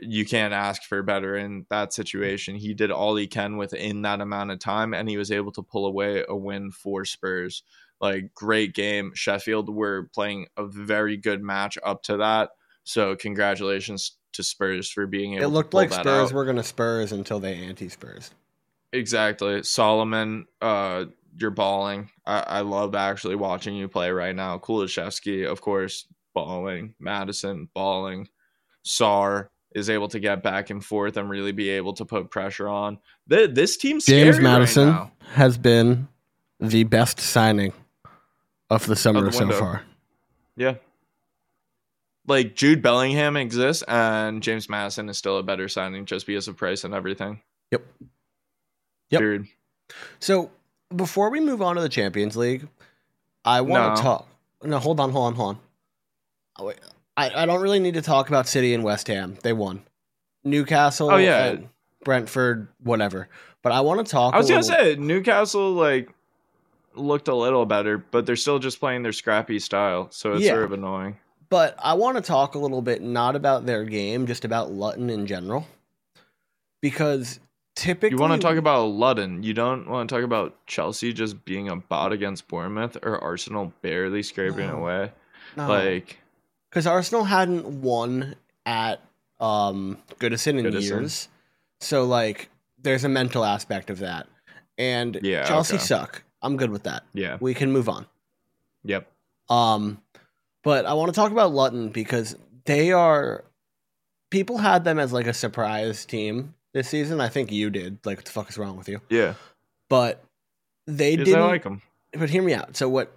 You 0.00 0.24
can't 0.24 0.54
ask 0.54 0.84
for 0.84 1.02
better 1.02 1.36
in 1.36 1.66
that 1.70 1.92
situation. 1.92 2.54
He 2.54 2.72
did 2.72 2.92
all 2.92 3.16
he 3.16 3.26
can 3.26 3.56
within 3.56 4.02
that 4.02 4.20
amount 4.20 4.52
of 4.52 4.60
time, 4.60 4.94
and 4.94 5.08
he 5.08 5.16
was 5.16 5.32
able 5.32 5.50
to 5.52 5.62
pull 5.62 5.86
away 5.86 6.24
a 6.28 6.36
win 6.36 6.70
for 6.70 7.04
Spurs. 7.04 7.64
Like, 8.00 8.32
great 8.32 8.74
game. 8.74 9.10
Sheffield 9.14 9.68
were 9.74 10.08
playing 10.14 10.46
a 10.56 10.64
very 10.64 11.16
good 11.16 11.42
match 11.42 11.76
up 11.82 12.04
to 12.04 12.18
that. 12.18 12.50
So, 12.84 13.14
congratulations 13.16 14.16
to 14.32 14.42
Spurs 14.42 14.90
for 14.90 15.06
being 15.06 15.34
able 15.34 15.44
It 15.44 15.48
looked 15.48 15.70
to 15.70 15.74
pull 15.74 15.80
like 15.80 15.90
that 15.90 16.04
Spurs 16.04 16.30
out. 16.30 16.32
were 16.34 16.44
going 16.44 16.56
to 16.56 16.62
Spurs 16.62 17.12
until 17.12 17.40
they 17.40 17.54
anti-Spurs. 17.54 18.30
Exactly. 18.92 19.62
Solomon, 19.62 20.46
uh, 20.60 21.06
you're 21.36 21.50
balling. 21.50 22.10
I, 22.26 22.40
I 22.40 22.60
love 22.60 22.94
actually 22.94 23.36
watching 23.36 23.74
you 23.76 23.88
play 23.88 24.10
right 24.10 24.34
now. 24.34 24.58
Kulusevski, 24.58 25.46
of 25.46 25.60
course, 25.60 26.06
balling. 26.34 26.94
Maddison, 26.98 27.68
balling. 27.74 28.28
Sarr 28.84 29.48
is 29.74 29.88
able 29.90 30.08
to 30.08 30.18
get 30.18 30.42
back 30.42 30.70
and 30.70 30.84
forth 30.84 31.16
and 31.16 31.30
really 31.30 31.52
be 31.52 31.68
able 31.70 31.92
to 31.94 32.04
put 32.04 32.30
pressure 32.30 32.68
on. 32.68 32.98
Th- 33.28 33.50
this 33.50 33.76
team's 33.76 34.04
James 34.04 34.36
scary 34.36 34.44
right 34.44 34.58
Maddison 34.58 34.86
now. 34.88 35.12
has 35.34 35.56
been 35.58 36.08
the 36.58 36.82
best 36.84 37.20
signing 37.20 37.72
of 38.68 38.86
the 38.86 38.96
summer 38.96 39.22
the 39.22 39.32
so 39.32 39.50
far. 39.52 39.82
Yeah. 40.56 40.74
Like 42.30 42.54
Jude 42.54 42.80
Bellingham 42.80 43.36
exists 43.36 43.82
and 43.88 44.42
James 44.42 44.68
Maddison 44.68 45.08
is 45.08 45.18
still 45.18 45.38
a 45.38 45.42
better 45.42 45.68
signing 45.68 46.04
just 46.06 46.26
because 46.26 46.46
of 46.48 46.56
price 46.56 46.84
and 46.84 46.94
everything. 46.94 47.40
Yep. 47.72 47.84
Yep. 49.10 49.20
Dude. 49.20 49.46
So 50.20 50.50
before 50.94 51.30
we 51.30 51.40
move 51.40 51.60
on 51.60 51.74
to 51.76 51.82
the 51.82 51.88
Champions 51.88 52.36
League, 52.36 52.68
I 53.44 53.60
want 53.62 53.90
No. 53.90 53.96
to 53.96 54.02
talk. 54.02 54.28
No, 54.62 54.78
hold 54.78 55.00
on, 55.00 55.10
hold 55.10 55.26
on, 55.26 55.34
hold 55.34 55.56
on. 55.56 55.60
Oh. 56.58 56.72
I, 57.16 57.42
I 57.42 57.46
don't 57.46 57.60
really 57.60 57.80
need 57.80 57.94
to 57.94 58.02
talk 58.02 58.28
about 58.28 58.46
City 58.46 58.74
and 58.74 58.84
West 58.84 59.08
Ham. 59.08 59.36
They 59.42 59.52
won. 59.52 59.82
Newcastle. 60.44 61.10
Oh, 61.10 61.16
yeah. 61.16 61.56
Brentford, 62.04 62.68
whatever. 62.82 63.28
But 63.62 63.72
I 63.72 63.80
want 63.80 64.06
to 64.06 64.10
talk. 64.10 64.34
I 64.34 64.38
was 64.38 64.48
gonna 64.48 64.60
little- 64.60 64.76
say 64.76 64.94
Newcastle 64.96 65.72
like 65.72 66.08
looked 66.94 67.28
a 67.28 67.34
little 67.34 67.66
better, 67.66 67.98
but 67.98 68.24
they're 68.24 68.36
still 68.36 68.58
just 68.58 68.78
playing 68.80 69.02
their 69.02 69.12
scrappy 69.12 69.58
style, 69.58 70.08
so 70.10 70.32
it's 70.34 70.44
Yeah. 70.44 70.52
sort 70.52 70.64
of 70.64 70.72
annoying. 70.72 71.18
But 71.50 71.74
I 71.82 71.94
want 71.94 72.16
to 72.16 72.22
talk 72.22 72.54
a 72.54 72.58
little 72.58 72.80
bit 72.80 73.02
not 73.02 73.34
about 73.36 73.66
their 73.66 73.84
game, 73.84 74.26
just 74.26 74.44
about 74.44 74.70
Luton 74.70 75.10
in 75.10 75.26
general, 75.26 75.66
because 76.80 77.40
typically 77.74 78.16
You 78.16 78.20
want 78.20 78.40
to 78.40 78.46
talk 78.46 78.56
about 78.56 78.86
Luton. 78.86 79.42
You 79.42 79.52
don't 79.54 79.88
want 79.88 80.08
to 80.08 80.14
talk 80.14 80.24
about 80.24 80.64
Chelsea 80.66 81.12
just 81.12 81.44
being 81.44 81.68
a 81.68 81.76
bot 81.76 82.12
against 82.12 82.48
Bournemouth 82.48 82.96
or 83.02 83.18
Arsenal 83.22 83.72
barely 83.82 84.22
scraping 84.22 84.68
No. 84.68 84.76
away. 84.78 85.12
No. 85.56 85.68
Like 85.68 86.18
because 86.70 86.86
Arsenal 86.86 87.24
hadn't 87.24 87.66
won 87.82 88.36
at 88.64 89.00
um, 89.40 89.98
Goodison 90.20 90.58
in 90.58 90.66
Goodison. 90.66 90.82
years, 90.82 91.28
so 91.80 92.04
like 92.04 92.48
there's 92.80 93.02
a 93.04 93.08
mental 93.08 93.44
aspect 93.44 93.90
of 93.90 93.98
that. 93.98 94.26
And 94.78 95.18
Yeah, 95.22 95.44
Chelsea 95.46 95.74
okay. 95.74 95.84
suck. 95.84 96.22
I'm 96.42 96.56
good 96.56 96.70
with 96.70 96.84
that. 96.84 97.02
yeah, 97.12 97.36
We 97.40 97.52
can 97.54 97.70
move 97.72 97.88
on. 97.88 98.06
yep. 98.84 99.10
Um, 99.50 100.00
but 100.62 100.86
I 100.86 100.94
want 100.94 101.12
to 101.12 101.18
talk 101.18 101.32
about 101.32 101.52
Luton 101.52 101.88
because 101.90 102.36
they 102.64 102.92
are. 102.92 103.44
People 104.30 104.58
had 104.58 104.84
them 104.84 104.98
as 104.98 105.12
like 105.12 105.26
a 105.26 105.32
surprise 105.34 106.04
team 106.04 106.54
this 106.72 106.88
season. 106.88 107.20
I 107.20 107.28
think 107.28 107.50
you 107.50 107.68
did. 107.70 107.98
Like, 108.04 108.18
what 108.18 108.24
the 108.24 108.30
fuck 108.30 108.48
is 108.48 108.58
wrong 108.58 108.76
with 108.76 108.88
you? 108.88 109.00
Yeah, 109.10 109.34
But 109.88 110.22
they 110.86 111.16
because 111.16 111.32
I 111.34 111.36
didn't. 111.38 111.48
like 111.48 111.62
them. 111.64 111.82
but 112.12 112.30
hear 112.30 112.42
me 112.42 112.54
out. 112.54 112.76
So 112.76 112.88
what 112.88 113.12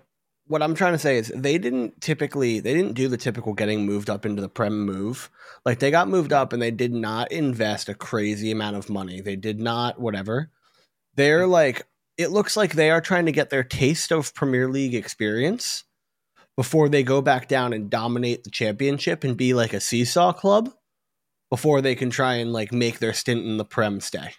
what 0.47 0.61
I'm 0.61 0.75
trying 0.75 0.93
to 0.93 0.99
say 0.99 1.17
is 1.17 1.31
they 1.35 1.57
didn't 1.57 2.01
typically 2.01 2.59
they 2.59 2.73
didn't 2.73 2.93
do 2.93 3.07
the 3.07 3.17
typical 3.17 3.53
getting 3.53 3.85
moved 3.85 4.09
up 4.09 4.25
into 4.25 4.41
the 4.41 4.49
prem 4.49 4.85
move. 4.85 5.29
Like 5.65 5.79
they 5.79 5.91
got 5.91 6.07
moved 6.09 6.33
up 6.33 6.51
and 6.51 6.61
they 6.61 6.71
did 6.71 6.93
not 6.93 7.31
invest 7.31 7.87
a 7.89 7.93
crazy 7.93 8.51
amount 8.51 8.75
of 8.75 8.89
money. 8.89 9.21
They 9.21 9.35
did 9.35 9.59
not 9.59 9.99
whatever. 9.99 10.49
They're 11.15 11.47
like 11.47 11.85
it 12.17 12.31
looks 12.31 12.57
like 12.57 12.73
they 12.73 12.89
are 12.91 13.01
trying 13.01 13.25
to 13.27 13.31
get 13.31 13.49
their 13.51 13.63
taste 13.63 14.11
of 14.11 14.33
Premier 14.33 14.67
League 14.67 14.93
experience 14.95 15.83
before 16.55 16.89
they 16.89 17.03
go 17.03 17.21
back 17.21 17.47
down 17.47 17.73
and 17.73 17.89
dominate 17.89 18.43
the 18.43 18.49
championship 18.49 19.23
and 19.23 19.37
be 19.37 19.53
like 19.53 19.73
a 19.73 19.79
seesaw 19.79 20.33
club 20.33 20.71
before 21.49 21.81
they 21.81 21.95
can 21.95 22.09
try 22.09 22.35
and 22.35 22.53
like 22.53 22.71
make 22.71 22.99
their 22.99 23.13
stint 23.13 23.45
in 23.45 23.57
the 23.57 23.65
prem 23.65 23.99
stay. 23.99 24.31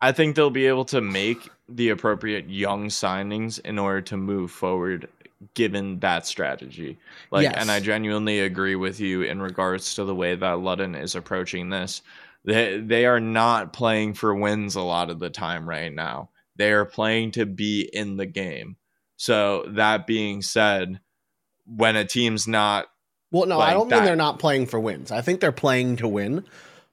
I 0.00 0.12
think 0.12 0.36
they'll 0.36 0.50
be 0.50 0.66
able 0.66 0.84
to 0.86 1.00
make 1.00 1.48
the 1.68 1.88
appropriate 1.88 2.48
young 2.50 2.88
signings 2.88 3.58
in 3.60 3.78
order 3.78 4.02
to 4.02 4.16
move 4.16 4.50
forward 4.50 5.08
given 5.54 5.98
that 6.00 6.26
strategy. 6.26 6.98
Like 7.30 7.44
Yes. 7.44 7.54
and 7.58 7.70
I 7.70 7.80
genuinely 7.80 8.40
agree 8.40 8.76
with 8.76 9.00
you 9.00 9.22
in 9.22 9.40
regards 9.40 9.94
to 9.94 10.04
the 10.04 10.14
way 10.14 10.34
that 10.34 10.60
Luton 10.60 10.94
is 10.94 11.14
approaching 11.14 11.70
this. 11.70 12.02
They 12.44 12.78
they 12.78 13.06
are 13.06 13.20
not 13.20 13.72
playing 13.72 14.14
for 14.14 14.34
wins 14.34 14.76
a 14.76 14.80
lot 14.80 15.10
of 15.10 15.18
the 15.18 15.30
time 15.30 15.68
right 15.68 15.92
now. 15.92 16.30
They 16.56 16.72
are 16.72 16.84
playing 16.84 17.32
to 17.32 17.46
be 17.46 17.88
in 17.92 18.16
the 18.16 18.26
game. 18.26 18.76
So 19.16 19.64
that 19.68 20.06
being 20.06 20.42
said, 20.42 21.00
when 21.66 21.96
a 21.96 22.04
team's 22.04 22.46
not 22.46 22.86
Well, 23.30 23.46
no, 23.46 23.58
I 23.60 23.72
don't 23.72 23.88
mean 23.90 24.04
they're 24.04 24.16
not 24.16 24.38
playing 24.38 24.66
for 24.66 24.78
wins. 24.78 25.10
I 25.10 25.20
think 25.22 25.40
they're 25.40 25.52
playing 25.52 25.96
to 25.96 26.08
win. 26.08 26.44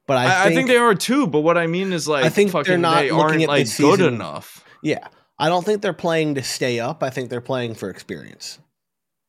But 0.06 0.18
I, 0.18 0.24
I, 0.25 0.42
I 0.42 0.44
think, 0.46 0.56
think, 0.56 0.68
they 0.70 0.77
are 0.77 0.96
too, 0.96 1.27
but 1.27 1.42
what 1.42 1.58
I 1.58 1.68
mean 1.68 1.94
is 1.94 2.08
like 2.08 2.25
I 2.25 2.30
think 2.30 2.51
they're 2.51 2.77
not 2.77 3.01
they 3.01 3.12
looking 3.12 3.22
aren't 3.25 3.42
at 3.44 3.48
like 3.48 3.63
this 3.65 3.77
good 3.77 4.00
season- 4.00 4.15
enough. 4.15 4.65
yeah, 4.82 5.08
I 5.39 5.48
don't 5.48 5.65
think 5.65 5.82
they're 5.82 5.94
playing 5.94 6.36
to 6.36 6.44
stay 6.44 6.80
up. 6.80 7.03
I 7.03 7.10
think 7.10 7.30
they're 7.30 7.39
playing 7.42 7.75
for 7.75 7.89
experience. 7.89 8.60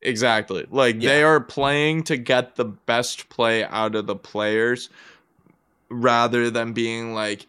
Exactly. 0.02 0.66
Like 0.68 0.96
Yeah. 1.00 1.08
they 1.10 1.22
are 1.22 1.40
playing 1.40 2.02
to 2.04 2.16
get 2.16 2.56
the 2.56 2.64
best 2.64 3.28
play 3.28 3.64
out 3.64 3.94
of 3.94 4.06
the 4.06 4.16
players 4.16 4.90
rather 5.90 6.50
than 6.50 6.72
being 6.72 7.14
like 7.14 7.46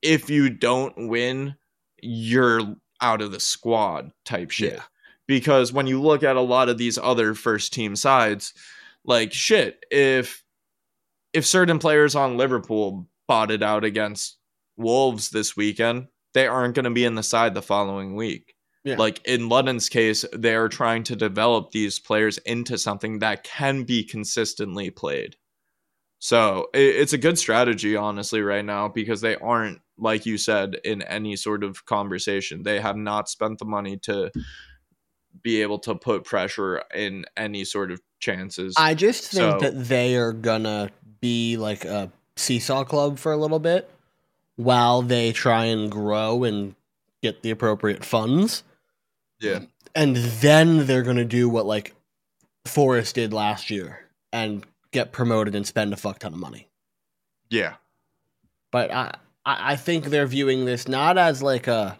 if 0.00 0.30
you 0.30 0.48
don't 0.50 1.08
win, 1.08 1.56
you're 2.00 2.60
out 3.04 3.20
of 3.20 3.30
the 3.30 3.40
squad 3.40 4.10
type 4.24 4.50
shit. 4.50 4.74
Yeah. 4.74 4.82
Because 5.26 5.72
when 5.72 5.86
you 5.86 6.00
look 6.00 6.22
at 6.22 6.36
a 6.36 6.40
lot 6.40 6.68
of 6.68 6.78
these 6.78 6.98
other 6.98 7.34
first 7.34 7.72
team 7.72 7.96
sides, 7.96 8.54
like 9.04 9.32
shit, 9.32 9.84
if 9.90 10.42
if 11.32 11.44
certain 11.44 11.78
players 11.78 12.14
on 12.14 12.36
Liverpool 12.38 13.06
botted 13.28 13.62
out 13.62 13.84
against 13.84 14.38
Wolves 14.76 15.30
this 15.30 15.56
weekend, 15.56 16.08
they 16.32 16.46
aren't 16.46 16.74
going 16.74 16.84
to 16.84 16.90
be 16.90 17.04
in 17.04 17.14
the 17.14 17.22
side 17.22 17.54
the 17.54 17.62
following 17.62 18.14
week. 18.14 18.54
Yeah. 18.84 18.96
Like 18.96 19.26
in 19.26 19.48
London's 19.48 19.88
case, 19.88 20.24
they 20.34 20.54
are 20.54 20.68
trying 20.68 21.04
to 21.04 21.16
develop 21.16 21.70
these 21.70 21.98
players 21.98 22.38
into 22.38 22.78
something 22.78 23.18
that 23.20 23.44
can 23.44 23.84
be 23.84 24.04
consistently 24.04 24.90
played. 24.90 25.36
So 26.18 26.68
it's 26.72 27.12
a 27.12 27.18
good 27.18 27.38
strategy, 27.38 27.96
honestly, 27.96 28.40
right 28.42 28.64
now 28.64 28.88
because 28.88 29.20
they 29.20 29.36
aren't, 29.36 29.80
like 29.96 30.26
you 30.26 30.36
said, 30.38 30.76
in 30.84 31.02
any 31.02 31.36
sort 31.36 31.62
of 31.64 31.84
conversation. 31.86 32.62
They 32.62 32.80
have 32.80 32.96
not 32.96 33.28
spent 33.28 33.58
the 33.58 33.64
money 33.64 33.96
to 33.98 34.30
be 35.42 35.62
able 35.62 35.78
to 35.80 35.94
put 35.94 36.24
pressure 36.24 36.82
in 36.94 37.24
any 37.36 37.64
sort 37.64 37.90
of 37.90 38.00
chances. 38.20 38.74
I 38.78 38.94
just 38.94 39.30
think 39.30 39.52
So- 39.54 39.58
that 39.60 39.84
they 39.88 40.16
are 40.16 40.32
gonna 40.32 40.90
be 41.20 41.56
like 41.56 41.84
a 41.84 42.10
seesaw 42.36 42.84
club 42.84 43.18
for 43.18 43.32
a 43.32 43.36
little 43.36 43.58
bit 43.58 43.90
while 44.56 45.02
they 45.02 45.32
try 45.32 45.64
and 45.66 45.90
grow 45.90 46.44
and 46.44 46.74
get 47.22 47.42
the 47.42 47.50
appropriate 47.50 48.04
funds. 48.04 48.62
yeah. 49.40 49.60
And 49.96 50.16
then 50.16 50.86
they're 50.86 51.02
gonna 51.04 51.24
do 51.24 51.48
what 51.48 51.66
like 51.66 51.94
Forest 52.64 53.14
did 53.16 53.32
last 53.32 53.70
year 53.70 54.08
and 54.32 54.64
get 54.90 55.12
promoted 55.12 55.54
and 55.54 55.66
spend 55.66 55.92
a 55.92 55.96
fuck 55.96 56.18
ton 56.18 56.32
of 56.32 56.38
money. 56.38 56.68
Yeah. 57.50 57.74
but 58.72 58.90
I 58.92 59.14
I 59.44 59.72
I 59.72 59.76
think 59.76 60.06
they're 60.06 60.26
viewing 60.26 60.64
this 60.64 60.88
not 60.88 61.18
as 61.18 61.42
like 61.42 61.66
a 61.66 61.98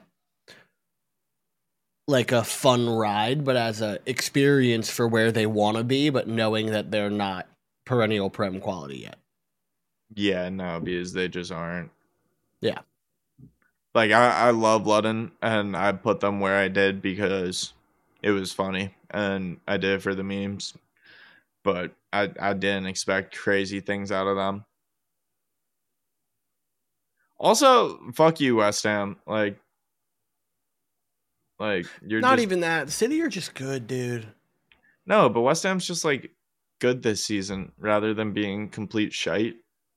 like 2.06 2.32
a 2.32 2.44
fun 2.44 2.88
ride, 2.88 3.44
but 3.44 3.56
as 3.56 3.80
a 3.80 3.98
experience 4.06 4.90
for 4.90 5.08
where 5.08 5.32
they 5.32 5.46
want 5.46 5.76
to 5.76 5.84
be, 5.84 6.10
but 6.10 6.28
knowing 6.28 6.66
that 6.66 6.90
they're 6.90 7.10
not 7.10 7.46
perennial 7.84 8.30
prem 8.30 8.60
quality 8.60 8.98
yet. 8.98 9.18
Yeah, 10.14 10.48
no, 10.48 10.80
because 10.80 11.12
they 11.12 11.28
just 11.28 11.50
aren't. 11.50 11.90
Yeah. 12.60 12.80
Like 13.94 14.10
I, 14.10 14.48
I 14.48 14.50
love 14.50 14.86
Luton 14.86 15.32
and 15.40 15.76
I 15.76 15.92
put 15.92 16.20
them 16.20 16.40
where 16.40 16.56
I 16.56 16.68
did 16.68 17.00
because 17.00 17.72
it 18.22 18.30
was 18.30 18.52
funny 18.52 18.94
and 19.10 19.60
I 19.68 19.76
did 19.76 19.94
it 19.94 20.02
for 20.02 20.14
the 20.14 20.24
memes. 20.24 20.74
But 21.62 21.92
I, 22.12 22.30
I 22.40 22.52
didn't 22.52 22.86
expect 22.86 23.36
crazy 23.36 23.80
things 23.80 24.12
out 24.12 24.26
of 24.26 24.36
them. 24.36 24.64
Also, 27.38 27.98
fuck 28.12 28.40
you, 28.40 28.56
West 28.56 28.84
Ham. 28.84 29.16
Like 29.26 29.58
like 31.58 31.86
you're 32.06 32.20
not 32.20 32.36
just, 32.36 32.42
even 32.42 32.60
that. 32.60 32.90
City 32.90 33.20
are 33.22 33.28
just 33.28 33.54
good, 33.54 33.86
dude. 33.86 34.26
No, 35.06 35.28
but 35.28 35.42
West 35.42 35.62
Ham's 35.62 35.86
just 35.86 36.04
like 36.04 36.30
good 36.80 37.02
this 37.02 37.24
season 37.24 37.72
rather 37.78 38.14
than 38.14 38.32
being 38.32 38.68
complete 38.68 39.12
shite. 39.12 39.56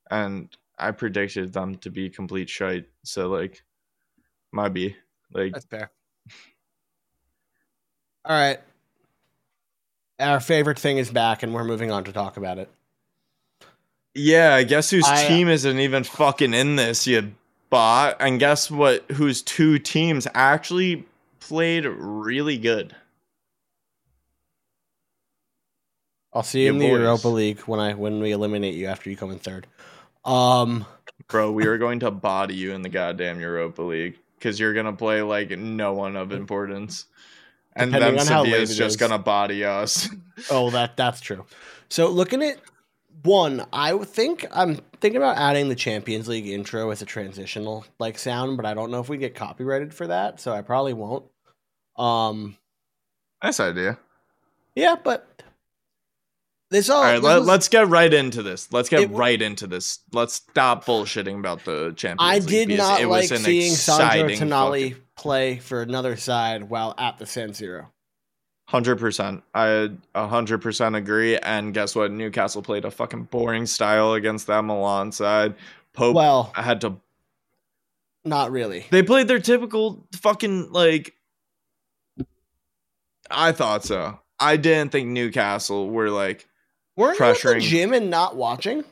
And 0.09 0.55
I 0.77 0.91
predicted 0.91 1.53
them 1.53 1.75
to 1.77 1.89
be 1.89 2.09
complete 2.09 2.49
shite. 2.49 2.85
So 3.03 3.29
like 3.29 3.63
might 4.51 4.73
be 4.73 4.95
like 5.31 5.53
That's 5.53 5.65
fair. 5.65 5.91
All 8.25 8.37
right. 8.37 8.59
Our 10.19 10.39
favorite 10.39 10.79
thing 10.79 10.97
is 10.97 11.11
back, 11.11 11.43
and 11.43 11.53
we're 11.53 11.63
moving 11.63 11.91
on 11.91 12.03
to 12.05 12.11
talk 12.11 12.37
about 12.37 12.57
it. 12.57 12.69
Yeah, 14.17 14.61
guess 14.63 14.89
whose 14.89 15.05
I- 15.07 15.25
uh, 15.25 15.27
team 15.27 15.47
isn't 15.47 15.79
even 15.79 16.03
fucking 16.03 16.53
in 16.53 16.75
this, 16.75 17.05
you 17.05 17.33
bot. 17.69 18.17
And 18.19 18.39
guess 18.39 18.71
what 18.71 19.03
whose 19.11 19.41
two 19.41 19.77
teams 19.79 20.27
actually 20.33 21.05
played 21.39 21.85
really 21.85 22.57
good. 22.57 22.95
I'll 26.33 26.43
see 26.43 26.65
you 26.65 26.71
in 26.71 26.77
the 26.77 26.89
boys. 26.89 26.99
Europa 26.99 27.27
League 27.29 27.59
when 27.61 27.79
I 27.79 27.93
when 27.93 28.19
we 28.19 28.31
eliminate 28.31 28.75
you 28.75 28.87
after 28.87 29.09
you 29.09 29.17
come 29.17 29.31
in 29.31 29.39
third. 29.39 29.65
Um, 30.25 30.85
Bro, 31.29 31.53
we 31.53 31.65
are 31.65 31.77
going 31.79 31.99
to 32.01 32.11
body 32.11 32.55
you 32.55 32.73
in 32.73 32.81
the 32.81 32.89
goddamn 32.89 33.39
Europa 33.39 33.81
League 33.81 34.17
because 34.37 34.59
you're 34.59 34.73
gonna 34.73 34.93
play 34.93 35.21
like 35.21 35.49
no 35.57 35.93
one 35.93 36.15
of 36.15 36.31
importance, 36.31 37.05
and 37.75 37.93
then 37.93 38.19
on 38.19 38.27
how 38.27 38.43
late 38.43 38.49
Sevilla's 38.51 38.71
it 38.71 38.75
just 38.75 38.99
gonna 38.99 39.17
body 39.17 39.63
us. 39.63 40.09
oh, 40.51 40.69
that 40.71 40.95
that's 40.97 41.21
true. 41.21 41.45
So 41.89 42.09
looking 42.09 42.43
at 42.43 42.59
one, 43.23 43.65
I 43.73 43.97
think 43.97 44.45
I'm 44.51 44.75
thinking 44.99 45.17
about 45.17 45.37
adding 45.37 45.69
the 45.69 45.75
Champions 45.75 46.27
League 46.27 46.47
intro 46.47 46.89
as 46.91 47.01
a 47.01 47.05
transitional 47.05 47.85
like 47.99 48.17
sound, 48.17 48.57
but 48.57 48.65
I 48.65 48.73
don't 48.73 48.91
know 48.91 48.99
if 48.99 49.09
we 49.09 49.17
get 49.17 49.35
copyrighted 49.35 49.93
for 49.93 50.07
that, 50.07 50.39
so 50.39 50.53
I 50.53 50.61
probably 50.61 50.93
won't. 50.93 51.25
Um, 51.95 52.57
nice 53.43 53.59
idea. 53.59 53.97
yeah, 54.75 54.95
but 55.01 55.27
this 56.69 56.89
all 56.89 56.97
All 56.97 57.03
right, 57.03 57.21
let, 57.21 57.43
let's 57.43 57.69
get 57.69 57.87
right 57.87 58.13
into 58.13 58.43
this. 58.43 58.71
Let's 58.73 58.89
get 58.89 59.01
It 59.01 59.11
right 59.11 59.41
into 59.41 59.67
this. 59.67 59.99
Let's 60.11 60.33
stop 60.35 60.85
bullshitting 60.85 61.39
about 61.39 61.63
the 61.63 61.93
Champions 61.95 62.19
I 62.19 62.39
League 62.39 62.69
I 62.69 62.73
did 62.75 62.77
not 62.77 63.03
like 63.05 63.29
seeing 63.29 63.71
Sandro 63.71 64.29
Tonali 64.29 64.89
fucking- 64.89 65.03
play 65.15 65.57
for 65.57 65.81
another 65.81 66.17
side 66.17 66.69
while 66.69 66.93
at 66.97 67.17
the 67.17 67.25
San 67.25 67.51
Siro. 67.51 67.87
Hundred 68.69 68.97
percent. 68.99 69.43
I 69.53 69.89
a 70.13 70.27
hundred 70.27 70.61
percent 70.61 70.95
agree. 70.95 71.37
And 71.37 71.73
guess 71.73 71.95
what? 71.95 72.11
Newcastle 72.11 72.61
played 72.61 72.83
a 72.83 72.91
fucking 72.91 73.23
boring 73.23 73.65
style 73.65 74.13
against 74.13 74.47
that 74.47 74.61
Milan 74.65 75.11
side. 75.13 75.55
Pope 75.93 76.15
Well, 76.15 76.51
had 76.53 76.81
to. 76.81 76.97
not 78.25 78.51
really. 78.51 78.85
They 78.91 79.03
played 79.03 79.29
their 79.29 79.39
typical 79.39 80.05
fucking 80.13 80.73
like. 80.73 81.13
I 83.31 83.51
thought 83.53 83.85
so. 83.85 84.19
I 84.39 84.57
didn't 84.57 84.91
think 84.91 85.09
Newcastle 85.09 85.89
were 85.89 86.09
like. 86.09 86.47
Weren't 86.97 87.19
you 87.19 87.25
at 87.25 87.37
the 87.37 87.47
pressuring- 87.47 87.61
gym 87.61 87.93
and 87.93 88.09
not 88.09 88.35
watching? 88.35 88.83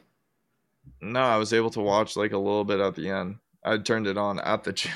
No, 1.01 1.20
I 1.20 1.38
was 1.38 1.51
able 1.51 1.70
to 1.72 1.82
watch 1.82 2.15
like 2.15 2.32
a 2.32 2.38
little 2.38 2.63
bit 2.63 2.79
at 2.79 2.96
the 2.96 3.10
end. 3.10 3.39
I 3.63 3.77
turned 3.77 4.08
it 4.08 4.17
on 4.17 4.39
at 4.39 4.63
the 4.63 4.72
gym. 4.74 4.94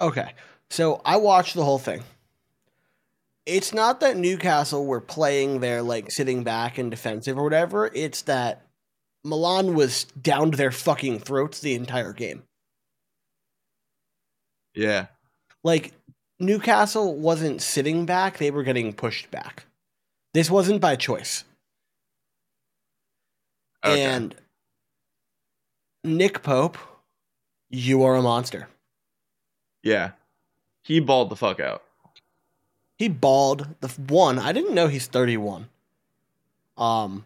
Okay. 0.00 0.32
So 0.68 1.00
I 1.04 1.16
watched 1.16 1.54
the 1.54 1.64
whole 1.64 1.78
thing. 1.78 2.02
It's 3.46 3.72
not 3.72 4.00
that 4.00 4.16
Newcastle 4.16 4.84
were 4.86 5.00
playing 5.00 5.60
there 5.60 5.80
like 5.80 6.10
sitting 6.10 6.42
back 6.42 6.78
and 6.78 6.90
defensive 6.90 7.38
or 7.38 7.44
whatever. 7.44 7.90
It's 7.94 8.22
that 8.22 8.66
Milan 9.24 9.74
was 9.74 10.04
down 10.20 10.50
to 10.50 10.56
their 10.56 10.72
fucking 10.72 11.20
throats 11.20 11.60
the 11.60 11.74
entire 11.74 12.12
game. 12.12 12.42
Yeah. 14.74 15.06
Like 15.62 15.92
Newcastle 16.38 17.14
wasn't 17.16 17.62
sitting 17.62 18.04
back, 18.04 18.38
they 18.38 18.50
were 18.50 18.62
getting 18.64 18.92
pushed 18.92 19.30
back. 19.30 19.64
This 20.34 20.50
wasn't 20.50 20.80
by 20.80 20.96
choice. 20.96 21.44
Okay. 23.84 24.02
And 24.02 24.34
Nick 26.04 26.42
Pope, 26.42 26.76
you 27.70 28.02
are 28.02 28.16
a 28.16 28.22
monster. 28.22 28.68
yeah. 29.82 30.10
He 30.82 31.00
balled 31.00 31.30
the 31.30 31.36
fuck 31.36 31.58
out. 31.58 31.82
He 32.98 33.08
balled 33.08 33.68
the 33.80 33.88
one. 33.88 34.38
I 34.38 34.52
didn't 34.52 34.74
know 34.74 34.88
he's 34.88 35.06
31. 35.06 35.68
Um 36.76 37.24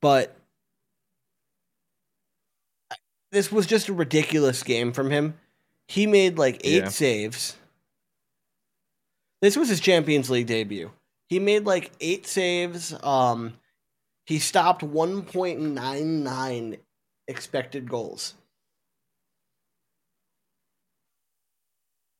but 0.00 0.36
this 3.32 3.50
was 3.50 3.66
just 3.66 3.88
a 3.88 3.92
ridiculous 3.92 4.62
game 4.62 4.92
from 4.92 5.10
him. 5.10 5.34
He 5.88 6.06
made 6.06 6.38
like 6.38 6.60
8 6.64 6.82
Yeah. 6.84 6.88
saves. 6.88 7.56
This 9.40 9.56
was 9.56 9.68
his 9.68 9.80
Champions 9.80 10.30
League 10.30 10.46
debut. 10.46 10.90
He 11.28 11.38
made 11.38 11.64
like 11.64 11.90
8 12.00 12.26
saves. 12.26 12.94
Um 13.02 13.58
he 14.26 14.38
stopped 14.38 14.82
1.99 14.82 16.78
expected 17.28 17.88
goals. 17.88 18.34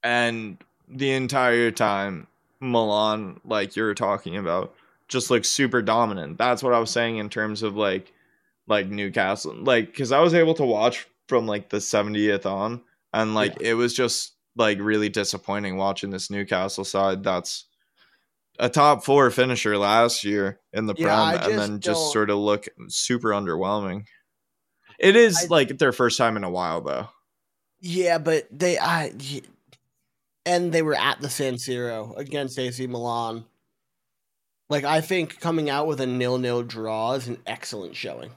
and 0.03 0.59
the 0.89 1.13
entire 1.13 1.71
time 1.71 2.27
Milan, 2.61 3.41
like 3.45 3.77
you 3.77 3.83
were 3.83 3.95
talking 3.95 4.37
about, 4.37 4.75
just 5.09 5.31
looks 5.31 5.49
super 5.49 5.83
dominant. 5.83 6.39
That's 6.39 6.63
what 6.63 6.73
I 6.75 6.79
was 6.79 6.91
saying 6.91 7.19
in 7.19 7.29
terms 7.29 7.63
of 7.63 7.77
like 7.77 8.13
like 8.67 8.87
Newcastle. 8.89 9.55
Like 9.55 9.87
because 9.87 10.13
I 10.13 10.21
was 10.21 10.35
able 10.35 10.55
to 10.55 10.65
watch 10.65 11.07
from 11.29 11.47
like 11.47 11.69
the 11.69 11.79
70th 11.79 12.47
on 12.47 12.83
and 13.13 13.35
like 13.35 13.61
it 13.61 13.75
was 13.75 13.95
just 13.95 14.33
like 14.57 14.79
really 14.81 15.09
disappointing 15.09 15.77
watching 15.77 16.11
this 16.11 16.31
Newcastle 16.31 16.85
side 16.85 17.25
that's 17.25 17.65
a 18.59 18.69
top 18.69 19.05
four 19.05 19.31
finisher 19.31 19.77
last 19.77 20.23
year 20.25 20.61
in 20.73 20.87
the 20.87 20.95
Yeah, 20.97 21.37
Prem 21.39 21.51
and 21.51 21.59
then 21.59 21.81
just 21.81 22.01
don't- 22.01 22.13
sort 22.13 22.31
of 22.31 22.39
look 22.39 22.69
super 22.89 23.31
underwhelming. 23.31 24.05
It 24.99 25.17
is 25.17 25.45
I- 25.45 25.47
like 25.49 25.79
their 25.79 25.93
first 25.93 26.17
time 26.19 26.37
in 26.37 26.45
a 26.45 26.51
while 26.51 26.81
though. 26.81 27.09
Yeah, 27.81 28.19
but 28.19 28.47
they 28.51 28.79
I 28.79 29.13
and 30.47 30.73
they 30.73 30.83
were 30.83 30.95
at 30.95 31.21
the 31.21 31.31
San 31.31 31.55
Siro 31.55 32.17
against 32.17 32.59
AC 32.59 32.87
Milan. 32.87 33.45
Like 34.71 34.85
I 34.85 35.01
think 35.01 35.41
coming 35.41 35.69
out 35.69 35.87
with 35.87 36.01
a 36.01 36.07
nil-nil 36.07 36.63
draw 36.63 37.13
is 37.13 37.29
an 37.29 37.39
excellent 37.47 37.97
showing. 37.97 38.31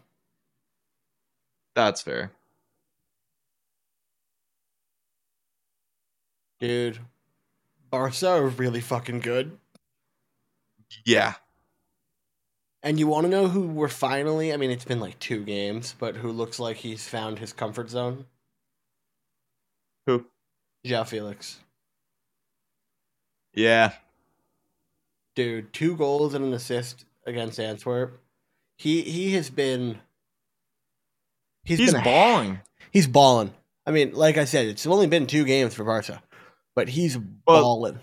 That's 1.76 2.02
fair. 2.02 2.32
Dude, 6.60 7.00
Barca 7.92 8.30
are 8.30 8.48
really 8.48 8.82
fucking 8.82 9.20
good. 9.20 9.58
Yeah. 11.06 11.36
And 12.84 13.00
you 13.00 13.08
want 13.08 13.26
to 13.26 13.30
know 13.30 13.48
who 13.48 13.68
we're 13.68 13.90
finally, 13.90 14.54
I 14.54 14.58
mean 14.58 14.72
it's 14.72 14.86
been 14.86 15.00
like 15.00 15.20
2 15.20 15.44
games, 15.44 15.96
but 16.00 16.16
who 16.16 16.32
looks 16.32 16.60
like 16.60 16.78
he's 16.78 17.08
found 17.08 17.40
his 17.40 17.54
comfort 17.54 17.90
zone? 17.90 18.26
Who? 20.08 20.26
Joao 20.84 21.04
Felix. 21.04 21.60
Yeah. 23.58 23.94
Dude, 25.36 25.74
two 25.74 25.96
goals 25.98 26.34
and 26.36 26.46
an 26.46 26.54
assist 26.54 27.06
against 27.26 27.60
Antwerp. 27.60 28.22
He 28.78 29.02
he 29.02 29.34
has 29.34 29.50
been 29.50 29.98
He's, 31.64 31.92
been 31.92 32.00
a- 32.02 32.04
balling. 32.04 32.60
He's 32.92 33.08
balling. 33.08 33.54
I 33.86 33.92
mean, 33.92 34.14
like 34.14 34.38
I 34.38 34.46
said, 34.46 34.68
it's 34.68 34.86
only 34.86 35.08
been 35.08 35.28
two 35.28 35.44
games 35.44 35.74
for 35.74 35.84
Barca, 35.84 36.22
but 36.76 36.88
he's 36.90 37.18
Well- 37.18 37.62
balling. 37.64 38.00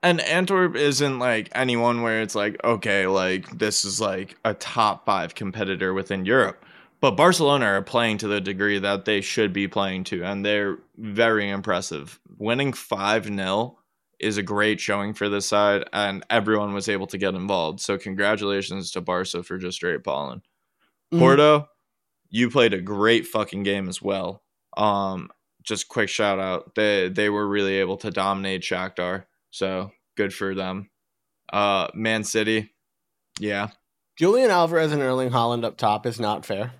And 0.00 0.20
Antwerp 0.20 0.76
isn't 0.76 1.18
like 1.18 1.48
anyone 1.52 2.02
where 2.02 2.22
it's 2.22 2.36
like, 2.36 2.62
okay, 2.62 3.08
like 3.08 3.58
this 3.58 3.84
is 3.84 4.00
like 4.00 4.36
a 4.44 4.54
top 4.54 5.04
five 5.06 5.34
competitor 5.34 5.92
within 5.92 6.24
Europe. 6.24 6.64
But 7.00 7.12
Barcelona 7.12 7.64
are 7.66 7.82
playing 7.82 8.18
to 8.18 8.28
the 8.28 8.40
degree 8.40 8.78
that 8.78 9.06
they 9.06 9.20
should 9.22 9.52
be 9.52 9.66
playing 9.66 10.04
to, 10.04 10.22
and 10.22 10.44
they're 10.46 10.78
very 10.96 11.48
impressive. 11.50 12.20
Winning 12.38 12.72
5 12.72 13.24
0 13.24 13.78
is 14.20 14.36
a 14.36 14.42
great 14.42 14.80
showing 14.80 15.14
for 15.14 15.28
this 15.28 15.46
side, 15.46 15.84
and 15.92 16.24
everyone 16.30 16.74
was 16.74 16.88
able 16.88 17.06
to 17.08 17.18
get 17.18 17.34
involved. 17.34 17.80
So, 17.80 17.96
congratulations 17.98 18.90
to 18.92 19.00
Barca 19.00 19.42
for 19.42 19.58
just 19.58 19.76
straight 19.76 20.02
balling. 20.02 20.42
Mhm. 21.12 21.18
Porto, 21.18 21.68
you 22.30 22.50
played 22.50 22.74
a 22.74 22.80
great 22.80 23.26
fucking 23.26 23.62
game 23.62 23.88
as 23.88 24.02
well. 24.02 24.42
Um, 24.76 25.30
just 25.62 25.88
quick 25.88 26.08
shout 26.08 26.38
out. 26.38 26.74
They 26.74 27.08
they 27.08 27.30
were 27.30 27.46
really 27.46 27.74
able 27.76 27.96
to 27.98 28.10
dominate 28.10 28.62
Shakhtar. 28.62 29.24
So 29.50 29.92
good 30.16 30.32
for 30.34 30.54
them. 30.54 30.90
Uh 31.52 31.88
Man 31.94 32.24
City. 32.24 32.74
Yeah. 33.38 33.68
Julian 34.16 34.50
Alvarez 34.50 34.92
and 34.92 35.00
Erling 35.02 35.30
Haaland 35.30 35.64
up 35.64 35.76
top 35.76 36.04
is 36.06 36.18
not 36.18 36.44
fair. 36.44 36.72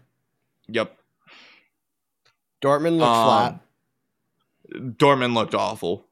Yep. 0.68 0.96
Dortmund 2.62 2.98
looked 2.98 3.16
Um, 3.16 3.26
flat. 3.26 3.60
Dortmund 4.98 5.34
looked 5.34 5.54
awful. 5.54 6.06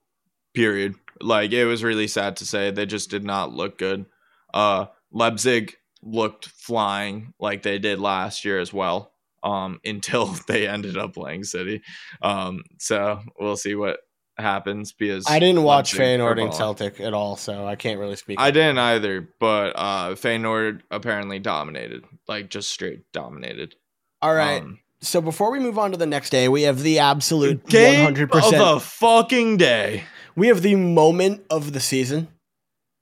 Period. 0.55 0.95
Like 1.20 1.52
it 1.52 1.64
was 1.64 1.83
really 1.85 2.09
sad 2.09 2.37
to 2.38 2.46
say 2.46 2.70
they 2.70 2.87
just 2.87 3.11
did 3.11 3.24
not 3.24 3.52
look 3.52 3.79
good. 3.79 4.07
Uh 4.52 4.87
Leipzig 5.12 5.74
looked 6.02 6.46
flying 6.48 7.33
like 7.40 7.62
they 7.62 7.79
did 7.79 7.98
last 7.98 8.44
year 8.44 8.59
as 8.61 8.72
well. 8.72 9.12
Um 9.42 9.81
until 9.85 10.26
they 10.46 10.66
ended 10.66 10.96
up 10.96 11.14
playing 11.14 11.44
City. 11.44 11.83
Um 12.22 12.64
so 12.79 13.20
we'll 13.38 13.57
see 13.57 13.74
what 13.74 14.00
happens 14.38 14.92
because 14.92 15.24
I 15.29 15.38
didn't 15.38 15.62
watch 15.62 15.94
Feyenoord 15.94 16.42
and. 16.42 16.52
Celtic 16.52 17.00
at 17.00 17.14
all, 17.14 17.37
so 17.37 17.66
I 17.66 17.74
can't 17.74 17.98
really 17.98 18.16
speak. 18.16 18.38
I 18.38 18.50
didn't 18.50 18.79
either, 18.79 19.26
but 19.40 19.72
uh 19.76 20.09
Feyenoord 20.14 20.83
apparently 20.90 21.38
dominated, 21.38 22.05
like 22.29 22.50
just 22.50 22.70
straight 22.70 23.11
dominated. 23.12 23.74
all 24.20 24.35
right. 24.35 24.62
Um, 24.62 24.81
so 25.00 25.20
before 25.20 25.50
we 25.52 25.59
move 25.59 25.79
on 25.79 25.92
to 25.92 25.96
the 25.96 26.07
next 26.07 26.31
day, 26.31 26.48
we 26.48 26.62
have 26.62 26.81
the 26.83 26.98
absolute 26.98 27.62
one 27.62 27.70
game 27.70 28.05
hundred 28.05 28.35
of 28.35 28.50
the 28.50 28.81
fucking 28.81 29.57
day. 29.59 30.05
We 30.37 30.49
have 30.49 30.62
the 30.62 30.75
moment 30.77 31.44
of 31.51 31.72
the 31.72 31.81
season 31.81 32.29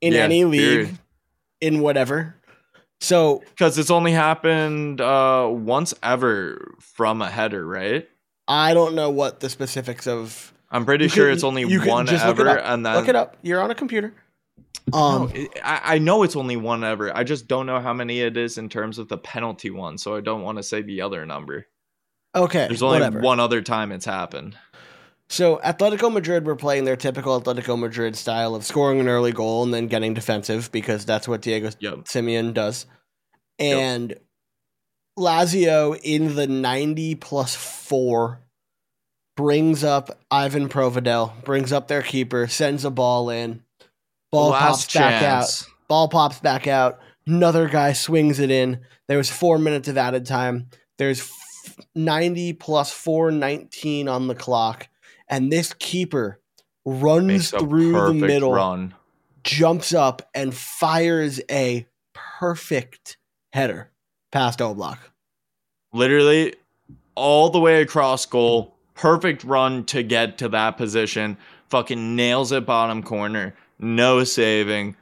in 0.01 0.13
Yeah, 0.13 0.19
any 0.23 0.45
league, 0.45 0.61
period. 0.85 0.99
in 1.61 1.81
whatever. 1.81 2.35
So 3.01 3.43
Because 3.49 3.77
it's 3.77 3.91
only 3.91 4.13
happened 4.13 5.01
uh 5.01 5.47
once 5.51 5.93
ever 6.01 6.75
from 6.79 7.21
a 7.21 7.29
header, 7.29 7.65
right? 7.65 8.07
I 8.47 8.73
don't 8.73 8.95
know 8.95 9.09
what 9.09 9.39
the 9.41 9.49
specifics 9.49 10.07
of. 10.07 10.53
I'm 10.71 10.85
pretty 10.85 11.05
You 11.05 11.09
sure 11.09 11.25
can- 11.27 11.33
it's 11.33 11.43
only 11.43 11.63
you 11.63 11.81
one 11.81 12.05
just 12.05 12.25
look 12.25 12.37
it 12.39 12.47
ever, 12.47 12.59
up. 12.59 12.65
and 12.65 12.85
then 12.85 12.95
Look 12.95 13.07
it 13.09 13.15
up. 13.15 13.37
You're 13.41 13.61
on 13.61 13.69
a 13.71 13.75
computer. 13.75 14.13
No, 14.93 14.97
Um, 14.99 15.31
it- 15.33 15.51
I, 15.63 15.95
I 15.95 15.97
know 15.99 16.23
it's 16.23 16.35
only 16.35 16.55
one 16.57 16.83
ever. 16.83 17.15
I 17.15 17.23
just 17.23 17.47
don't 17.47 17.65
know 17.65 17.79
how 17.79 17.93
many 17.93 18.21
it 18.21 18.37
is 18.37 18.57
in 18.57 18.69
terms 18.69 18.97
of 18.99 19.07
the 19.09 19.17
penalty 19.17 19.69
one, 19.71 19.97
so 19.97 20.15
I 20.15 20.21
don't 20.21 20.41
want 20.43 20.57
to 20.57 20.63
say 20.63 20.81
the 20.81 21.01
other 21.01 21.25
number. 21.25 21.67
okay, 22.35 22.67
There's 22.67 22.83
only 22.83 22.97
whatever. 22.99 23.19
one 23.21 23.39
other 23.39 23.61
time 23.61 23.91
it's 23.91 24.05
happened. 24.05 24.57
So 25.29 25.57
Atletico 25.57 26.11
Madrid 26.13 26.45
were 26.45 26.55
playing 26.55 26.85
their 26.85 26.95
typical 26.95 27.39
Atletico 27.41 27.77
Madrid 27.79 28.15
style 28.15 28.53
of 28.55 28.63
scoring 28.63 28.99
an 28.99 29.07
early 29.09 29.31
goal 29.31 29.63
and 29.63 29.73
then 29.73 29.87
getting 29.87 30.13
defensive 30.13 30.71
because 30.71 31.03
that's 31.05 31.27
what 31.27 31.41
Diego 31.41 31.71
Yep. 31.79 31.93
Simeone 32.05 32.53
does. 32.53 32.85
And 33.57 34.15
Lazio 35.17 35.99
in 36.03 36.35
the 36.35 36.47
90 36.47 37.15
plus 37.15 37.55
4 37.55 38.41
brings 39.37 39.83
up 39.83 40.19
Ivan 40.29 40.69
Provedel, 40.69 41.43
brings 41.43 41.73
up 41.73 41.87
their 41.87 42.01
keeper, 42.01 42.47
sends 42.47 42.85
a 42.85 42.91
ball 42.91 43.29
in. 43.29 43.63
Ball 44.31 44.51
pops 44.51 44.93
back 44.93 45.23
out. 45.23 45.63
Ball 45.87 46.07
pops 46.07 46.39
back 46.39 46.67
out. 46.67 46.99
Another 47.27 47.67
guy 47.67 47.93
swings 47.93 48.39
it 48.39 48.51
in. 48.51 48.81
There 49.07 49.17
was 49.17 49.29
4 49.31 49.57
minutes 49.57 49.87
of 49.87 49.97
added 49.97 50.25
time. 50.25 50.69
There's 50.97 51.21
f- 51.21 51.79
90 51.95 52.53
plus 52.53 52.91
419 52.91 54.07
on 54.07 54.27
the 54.27 54.35
clock 54.35 54.87
and 55.27 55.51
this 55.51 55.73
keeper 55.73 56.39
runs 56.85 57.49
through 57.49 57.91
the 57.91 58.13
middle 58.13 58.53
run. 58.53 58.93
jumps 59.43 59.93
up 59.93 60.21
and 60.33 60.53
fires 60.53 61.41
a 61.49 61.87
perfect 62.13 63.17
header 63.53 63.91
past 64.31 64.59
Oblak. 64.59 64.99
Literally 65.93 66.53
all 67.15 67.49
the 67.49 67.59
way 67.59 67.81
across 67.81 68.25
goal. 68.25 68.75
Perfect 68.93 69.43
run 69.43 69.85
to 69.85 70.03
get 70.03 70.37
to 70.37 70.49
that 70.49 70.77
position. 70.77 71.37
Fucking 71.69 72.15
nails 72.15 72.51
it 72.51 72.65
bottom 72.65 73.03
corner. 73.03 73.55
No 73.79 74.23
saving. 74.23 74.95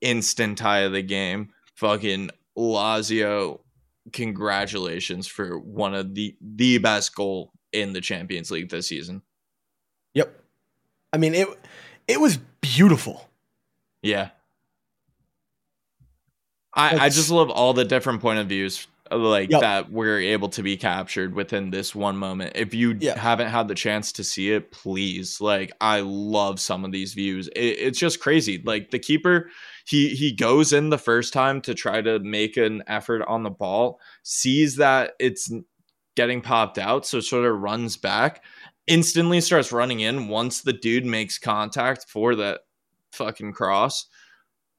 Instant 0.00 0.58
tie 0.58 0.80
of 0.80 0.92
the 0.92 1.02
game. 1.02 1.50
Fucking 1.76 2.30
Lazio. 2.56 3.60
Congratulations 4.12 5.26
for 5.26 5.58
one 5.58 5.94
of 5.94 6.14
the 6.14 6.34
the 6.40 6.78
best 6.78 7.14
goal 7.14 7.52
in 7.72 7.92
the 7.92 8.00
Champions 8.00 8.50
League 8.50 8.70
this 8.70 8.88
season. 8.88 9.22
Yep. 11.12 11.14
I 11.14 11.18
mean 11.18 11.34
it 11.34 11.48
it 12.08 12.20
was 12.20 12.38
beautiful. 12.60 13.28
Yeah. 14.02 14.30
I, 16.74 17.06
I 17.06 17.08
just 17.08 17.30
love 17.30 17.50
all 17.50 17.72
the 17.74 17.84
different 17.84 18.20
point 18.20 18.38
of 18.38 18.48
views 18.48 18.86
uh, 19.10 19.16
like 19.18 19.50
Yep. 19.50 19.60
that 19.60 19.90
were 19.92 20.18
able 20.18 20.48
to 20.50 20.62
be 20.62 20.76
captured 20.76 21.34
within 21.34 21.70
this 21.70 21.94
one 21.96 22.16
moment. 22.16 22.52
If 22.54 22.74
you 22.74 22.96
Yeah. 23.00 23.18
haven't 23.18 23.48
had 23.48 23.66
the 23.66 23.74
chance 23.74 24.12
to 24.12 24.24
see 24.24 24.52
it, 24.52 24.70
please. 24.70 25.40
Like 25.40 25.72
I 25.80 26.00
love 26.00 26.60
some 26.60 26.84
of 26.84 26.92
these 26.92 27.12
views. 27.14 27.48
It, 27.48 27.60
it's 27.60 27.98
just 27.98 28.20
crazy. 28.20 28.62
Like 28.64 28.90
the 28.92 29.00
keeper, 29.00 29.50
he 29.84 30.10
he 30.10 30.32
goes 30.32 30.72
in 30.72 30.90
the 30.90 30.98
first 30.98 31.32
time 31.32 31.60
to 31.62 31.74
try 31.74 32.00
to 32.02 32.20
make 32.20 32.56
an 32.56 32.84
effort 32.86 33.22
on 33.26 33.42
the 33.42 33.50
ball, 33.50 33.98
sees 34.22 34.76
that 34.76 35.14
it's 35.18 35.50
getting 36.16 36.40
popped 36.40 36.78
out, 36.78 37.04
so 37.06 37.18
sort 37.20 37.46
of 37.46 37.58
runs 37.60 37.96
back, 37.96 38.44
instantly 38.90 39.40
starts 39.40 39.70
running 39.70 40.00
in 40.00 40.28
once 40.28 40.60
the 40.60 40.72
dude 40.72 41.06
makes 41.06 41.38
contact 41.38 42.06
for 42.08 42.34
that 42.34 42.62
fucking 43.12 43.52
cross. 43.52 44.06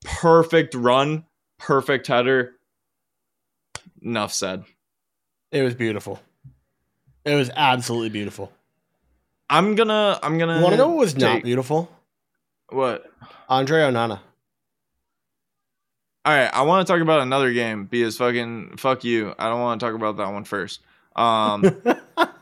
Perfect 0.03 0.75
run, 0.75 1.25
perfect 1.57 2.07
header. 2.07 2.57
Enough 4.03 4.33
said. 4.33 4.65
It 5.51 5.63
was 5.63 5.73
beautiful. 5.73 6.19
It 7.23 7.35
was 7.35 7.49
absolutely 7.55 8.09
beautiful. 8.09 8.51
I'm 9.49 9.75
gonna 9.75 10.19
I'm 10.21 10.37
gonna 10.37 10.61
want 10.61 10.73
to 10.73 10.77
know 10.77 10.89
what 10.89 10.97
was 10.97 11.15
not 11.15 11.43
beautiful? 11.43 11.89
what 12.69 13.05
Andre 13.49 13.81
Onana. 13.81 14.19
all 16.25 16.33
right, 16.33 16.49
I 16.53 16.61
want 16.63 16.85
to 16.85 16.91
talk 16.91 17.01
about 17.01 17.21
another 17.21 17.51
game 17.53 17.85
because 17.85 18.17
fucking 18.17 18.77
fuck 18.77 19.03
you. 19.03 19.35
I 19.37 19.49
don't 19.49 19.59
want 19.59 19.79
to 19.79 19.85
talk 19.85 19.95
about 19.95 20.17
that 20.17 20.31
one 20.31 20.45
first. 20.45 20.81
Um 21.15 21.63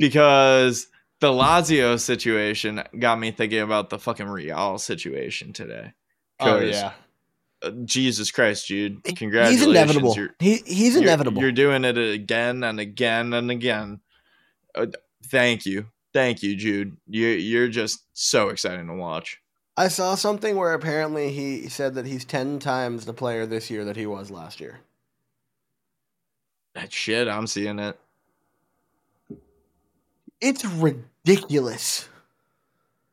because 0.00 0.88
the 1.20 1.28
Lazio 1.28 2.00
situation 2.00 2.82
got 2.98 3.18
me 3.20 3.30
thinking 3.30 3.60
about 3.60 3.90
the 3.90 3.98
fucking 3.98 4.26
Real 4.28 4.78
situation 4.78 5.52
today. 5.52 5.92
oh 6.40 6.58
yeah. 6.60 6.92
uh, 7.62 7.70
Jesus 7.84 8.30
Christ, 8.30 8.66
dude. 8.68 9.00
He's 9.04 9.62
inevitable. 9.62 10.14
You're- 10.16 10.30
He 10.38 10.56
he's 10.66 10.94
You're- 10.94 11.02
inevitable. 11.06 11.42
You're, 11.42 11.52
doing 11.52 11.84
it 11.84 11.98
again 11.98 12.64
and 12.64 12.80
again 12.80 13.32
and 13.34 13.50
again. 13.50 14.00
Uh, 14.74 14.86
thank 15.26 15.66
you, 15.66 15.86
thank 16.14 16.42
you, 16.42 16.56
Jude. 16.56 16.96
You 17.06 17.28
you're 17.28 17.68
just 17.68 18.00
so 18.14 18.48
exciting 18.48 18.86
to 18.86 18.94
watch. 18.94 19.40
I 19.76 19.88
saw 19.88 20.14
something 20.14 20.56
where 20.56 20.74
apparently 20.74 21.32
he 21.32 21.68
said 21.68 21.94
that 21.94 22.04
he's 22.06 22.24
10 22.24 22.58
times 22.58 23.06
the 23.06 23.14
player 23.14 23.46
this 23.46 23.70
year 23.70 23.84
that 23.86 23.96
he 23.96 24.04
was 24.04 24.30
last 24.30 24.60
year. 24.60 24.80
That 26.74 26.92
shit, 26.92 27.28
I'm 27.28 27.46
seeing 27.46 27.78
it. 27.78 27.98
It's 30.40 30.64
ridiculous. 30.64 32.08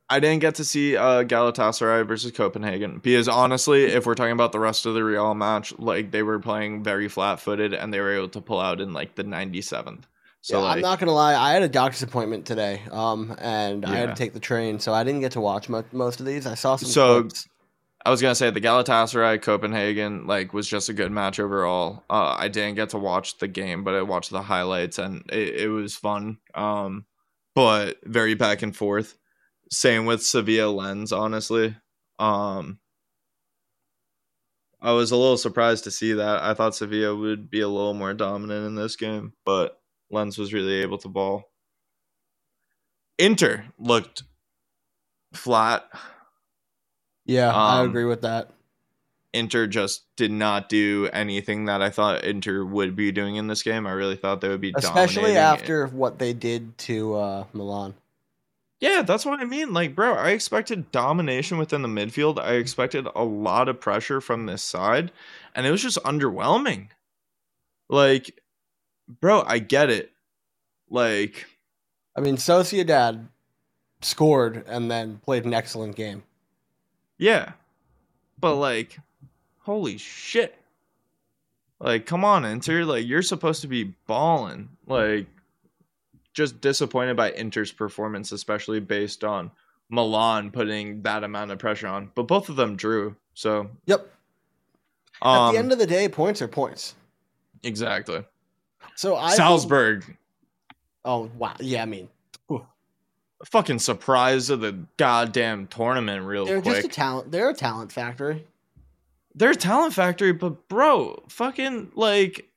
I 0.09 0.21
didn't 0.21 0.39
get 0.39 0.55
to 0.55 0.63
see 0.63 0.95
uh, 0.95 1.23
Galatasaray 1.23 2.07
versus 2.07 2.31
Copenhagen 2.31 2.99
because 2.99 3.27
honestly, 3.27 3.85
if 3.85 4.05
we're 4.05 4.15
talking 4.15 4.31
about 4.31 4.53
the 4.53 4.59
rest 4.59 4.85
of 4.85 4.93
the 4.93 5.03
Real 5.03 5.33
match, 5.33 5.77
like 5.77 6.11
they 6.11 6.23
were 6.23 6.39
playing 6.39 6.81
very 6.81 7.09
flat-footed 7.09 7.73
and 7.73 7.93
they 7.93 7.99
were 7.99 8.13
able 8.15 8.29
to 8.29 8.39
pull 8.39 8.61
out 8.61 8.79
in 8.79 8.93
like 8.93 9.15
the 9.15 9.25
97th. 9.25 10.03
So 10.41 10.59
yeah, 10.59 10.63
like, 10.65 10.75
I'm 10.77 10.81
not 10.81 10.99
gonna 10.99 11.11
lie. 11.11 11.35
I 11.35 11.51
had 11.51 11.63
a 11.63 11.67
doctor's 11.67 12.03
appointment 12.03 12.45
today, 12.45 12.83
um, 12.89 13.35
and 13.39 13.85
I 13.85 13.95
had 13.97 14.09
to 14.09 14.15
take 14.15 14.31
the 14.33 14.39
train, 14.39 14.79
so 14.79 14.93
I 14.93 15.03
didn't 15.03 15.19
get 15.19 15.33
to 15.33 15.41
watch 15.41 15.67
mo- 15.67 15.83
most 15.91 16.21
of 16.21 16.25
these. 16.25 16.47
I 16.47 16.55
saw 16.55 16.77
some 16.77 16.87
So- 16.89 17.21
clips. 17.23 17.47
I 18.05 18.09
was 18.09 18.21
gonna 18.21 18.35
say 18.35 18.49
the 18.49 18.61
Galatasaray 18.61 19.41
Copenhagen 19.41 20.25
like 20.27 20.53
was 20.53 20.65
just 20.69 20.87
a 20.87 20.93
good 20.93 21.11
match 21.11 21.41
overall. 21.41 22.05
Uh, 22.09 22.33
I 22.39 22.47
didn't 22.47 22.75
get 22.75 22.91
to 22.91 22.97
watch 22.97 23.39
the 23.39 23.49
game, 23.49 23.83
but 23.83 23.93
I 23.95 24.03
watched 24.03 24.29
the 24.29 24.43
highlights 24.43 24.97
and 24.97 25.23
it, 25.29 25.55
it 25.63 25.67
was 25.67 25.93
fun. 25.97 26.37
Um, 26.55 27.03
but 27.57 27.97
very 28.03 28.35
back 28.35 28.61
and 28.61 28.75
forth. 28.75 29.17
Same 29.71 30.05
with 30.05 30.21
Sevilla 30.21 30.69
Lens, 30.69 31.11
honestly. 31.11 31.75
Um, 32.19 32.77
I 34.79 34.91
was 34.91 35.09
a 35.09 35.17
little 35.17 35.37
surprised 35.37 35.85
to 35.85 35.91
see 35.91 36.13
that. 36.13 36.43
I 36.43 36.53
thought 36.53 36.75
Sevilla 36.75 37.15
would 37.15 37.49
be 37.49 37.61
a 37.61 37.67
little 37.67 37.95
more 37.95 38.13
dominant 38.13 38.67
in 38.67 38.75
this 38.75 38.95
game, 38.95 39.33
but 39.43 39.81
Lens 40.11 40.37
was 40.37 40.53
really 40.53 40.83
able 40.83 40.99
to 40.99 41.07
ball. 41.07 41.45
Inter 43.17 43.65
looked 43.79 44.21
flat. 45.33 45.89
Yeah, 47.25 47.51
I 47.51 47.79
um, 47.79 47.89
agree 47.89 48.05
with 48.05 48.21
that. 48.21 48.51
Inter 49.37 49.67
just 49.67 50.03
did 50.15 50.31
not 50.31 50.69
do 50.69 51.09
anything 51.13 51.65
that 51.65 51.81
I 51.81 51.89
thought 51.89 52.23
Inter 52.23 52.65
would 52.65 52.95
be 52.95 53.11
doing 53.11 53.35
in 53.35 53.47
this 53.47 53.63
game. 53.63 53.87
I 53.87 53.91
really 53.91 54.15
thought 54.15 54.41
they 54.41 54.49
would 54.49 54.61
be 54.61 54.73
Especially 54.75 55.37
after 55.37 55.87
what 55.87 56.19
they 56.19 56.33
did 56.33 56.77
to 56.79 57.15
uh, 57.15 57.43
Milan. 57.53 57.93
Yeah, 58.79 59.01
that's 59.01 59.25
what 59.25 59.39
I 59.39 59.45
mean. 59.45 59.73
Like, 59.73 59.95
bro, 59.95 60.13
I 60.13 60.29
expected 60.29 60.91
domination 60.91 61.57
within 61.57 61.81
the 61.81 61.87
midfield. 61.87 62.39
I 62.39 62.53
expected 62.53 63.07
a 63.15 63.23
lot 63.23 63.69
of 63.69 63.79
pressure 63.79 64.21
from 64.21 64.45
this 64.45 64.61
side, 64.61 65.11
and 65.55 65.65
it 65.65 65.71
was 65.71 65.81
just 65.81 65.97
underwhelming. 66.03 66.89
Like, 67.89 68.39
bro, 69.21 69.43
I 69.47 69.59
get 69.59 69.89
it. 69.89 70.11
Like, 70.89 71.47
I 72.15 72.21
mean, 72.21 72.37
Sociedad 72.37 73.27
scored 74.01 74.63
and 74.67 74.91
then 74.91 75.17
played 75.23 75.45
an 75.45 75.53
excellent 75.53 75.95
game. 75.95 76.23
yeah. 77.17 77.53
But 78.39 78.55
like, 78.55 78.99
holy 79.67 79.97
shit. 79.97 80.55
Like, 81.79 82.05
come 82.05 82.23
on, 82.23 82.45
Inter. 82.45 82.85
Like, 82.85 83.05
you're 83.05 83.21
supposed 83.21 83.61
to 83.61 83.67
be 83.67 83.93
balling. 84.07 84.69
Like, 84.87 85.27
just 86.33 86.61
disappointed 86.61 87.17
by 87.17 87.31
Inter's 87.31 87.71
performance, 87.73 88.31
especially 88.31 88.79
based 88.79 89.25
on 89.25 89.51
Milan 89.89 90.51
putting 90.51 91.01
that 91.01 91.25
amount 91.25 91.51
of 91.51 91.59
pressure 91.59 91.87
on. 91.87 92.09
But 92.15 92.23
both 92.23 92.47
of 92.47 92.55
them 92.55 92.77
drew. 92.77 93.15
So, 93.33 93.69
Yep. 93.87 94.09
At 95.21 95.27
um, 95.27 95.53
the 95.53 95.59
end 95.59 95.71
of 95.73 95.79
the 95.79 95.85
day, 95.87 96.07
points 96.07 96.41
are 96.41 96.47
points. 96.47 96.95
exactly. 97.63 98.23
So 98.95 99.15
I 99.15 99.35
Salzburg. 99.35 100.15
Oh 101.03 101.29
wow, 101.37 101.55
yeah. 101.59 101.81
I 101.81 101.85
mean, 101.85 102.07
whew. 102.47 102.65
fucking 103.45 103.79
surprise 103.79 104.49
of 104.49 104.61
the 104.61 104.77
goddamn 104.97 105.67
tournament 105.67 106.23
real 106.23 106.45
They're 106.45 106.61
quick. 106.61 106.75
just 106.75 106.87
a 106.87 106.89
talent. 106.89 107.31
They're 107.31 107.49
a 107.49 107.53
talent 107.53 107.91
factory. 107.91 108.45
They're 109.37 109.53
talent 109.53 109.93
factory, 109.93 110.33
but 110.33 110.67
bro, 110.67 111.23
fucking 111.29 111.91
like 111.93 112.49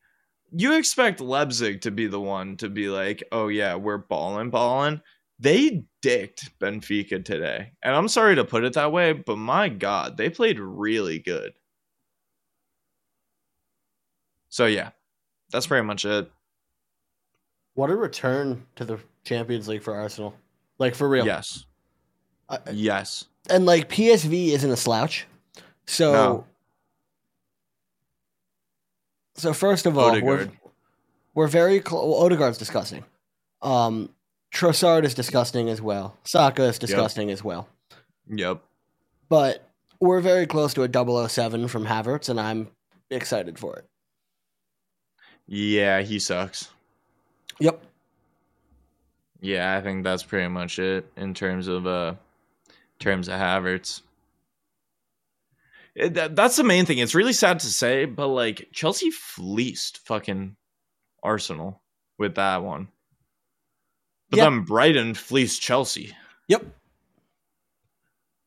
you 0.51 0.77
expect 0.79 1.21
Leipzig 1.21 1.83
to 1.83 1.91
be 1.91 2.07
the 2.07 2.21
one 2.21 2.57
to 2.57 2.71
be 2.71 2.89
like, 2.89 3.23
oh 3.33 3.49
yeah, 3.49 3.75
we're 3.75 3.99
balling, 3.99 4.49
balling. 4.49 5.03
They 5.39 5.85
dicked 6.01 6.59
Benfica 6.59 7.23
today. 7.25 7.73
And 7.83 7.95
I'm 7.95 8.09
sorry 8.09 8.35
to 8.37 8.45
put 8.45 8.65
it 8.65 8.73
that 8.75 8.93
way, 8.93 9.13
but 9.13 9.37
my 9.37 9.69
God, 9.69 10.17
they 10.17 10.31
played 10.31 10.59
really 10.59 11.19
good. 11.19 11.53
So 14.49 14.67
yeah, 14.67 14.91
that's 15.53 15.67
pretty 15.67 15.87
much 15.87 16.05
it. 16.05 16.31
What 17.75 17.91
a 17.91 17.97
return 17.97 18.67
to 18.77 18.85
the 18.85 18.99
Champions 19.25 19.69
League 19.69 19.83
for 19.83 19.95
Arsenal. 19.95 20.35
Like 20.79 20.95
for 20.95 21.09
real. 21.09 21.27
Yes. 21.27 21.67
I- 22.49 22.59
Yes. 22.73 23.27
and 23.49 23.65
like 23.67 23.89
PSV 23.89 24.49
isn't 24.49 24.71
a 24.71 24.77
slouch. 24.77 25.27
So 25.87 26.13
No. 26.13 26.47
So 29.41 29.55
first 29.55 29.87
of 29.87 29.97
all, 29.97 30.21
we're, 30.21 30.51
we're 31.35 31.47
very 31.49 31.81
close. 31.81 32.07
Well, 32.07 32.29
Odegaard's 32.31 32.59
disgusting. 32.59 33.05
Um, 33.63 34.11
Trossard 34.53 35.05
is 35.05 35.15
disgusting 35.15 35.69
as 35.69 35.81
well. 35.81 36.17
Saka 36.25 36.65
is 36.65 36.79
disgusting 36.79 37.31
as 37.31 37.43
well. 37.43 37.69
Yep. 38.29 38.63
But 39.29 39.69
we're 40.01 40.21
very 40.21 40.47
close 40.47 40.75
to 40.75 40.83
a 40.83 41.29
007 41.29 41.69
from 41.69 41.87
Havertz, 41.87 42.29
and 42.29 42.41
I'm 42.41 42.69
excited 43.11 43.59
for 43.59 43.77
it. 43.77 43.87
Yeah, 45.47 46.03
he 46.03 46.19
sucks. 46.19 46.69
Yep. 47.61 47.83
Yeah, 49.41 49.77
I 49.77 49.81
think 49.81 50.05
that's 50.05 50.23
pretty 50.23 50.49
much 50.49 50.79
it 50.79 51.11
in 51.17 51.35
terms 51.35 51.67
of 51.67 51.87
uh 51.87 52.15
terms 52.99 53.29
of 53.29 53.35
Havertz. 53.35 54.03
It- 55.95 56.15
that- 56.15 56.37
that's 56.37 56.57
the 56.57 56.65
main 56.65 56.87
thing. 56.87 56.99
It's 56.99 57.15
really 57.15 57.33
sad 57.33 57.61
to 57.61 57.67
say, 57.67 58.05
but 58.05 58.29
like 58.29 58.69
Chelsea 58.73 59.11
fleeced 59.11 59.99
fucking 60.07 60.57
Arsenal 61.23 61.83
with 62.19 62.37
that 62.37 62.63
one. 62.63 62.89
But 64.31 64.39
Yep. 64.39 64.47
then 64.47 64.61
Brighton 64.63 65.15
fleeced 65.15 65.61
Chelsea. 65.61 66.17
Yep. 66.49 66.65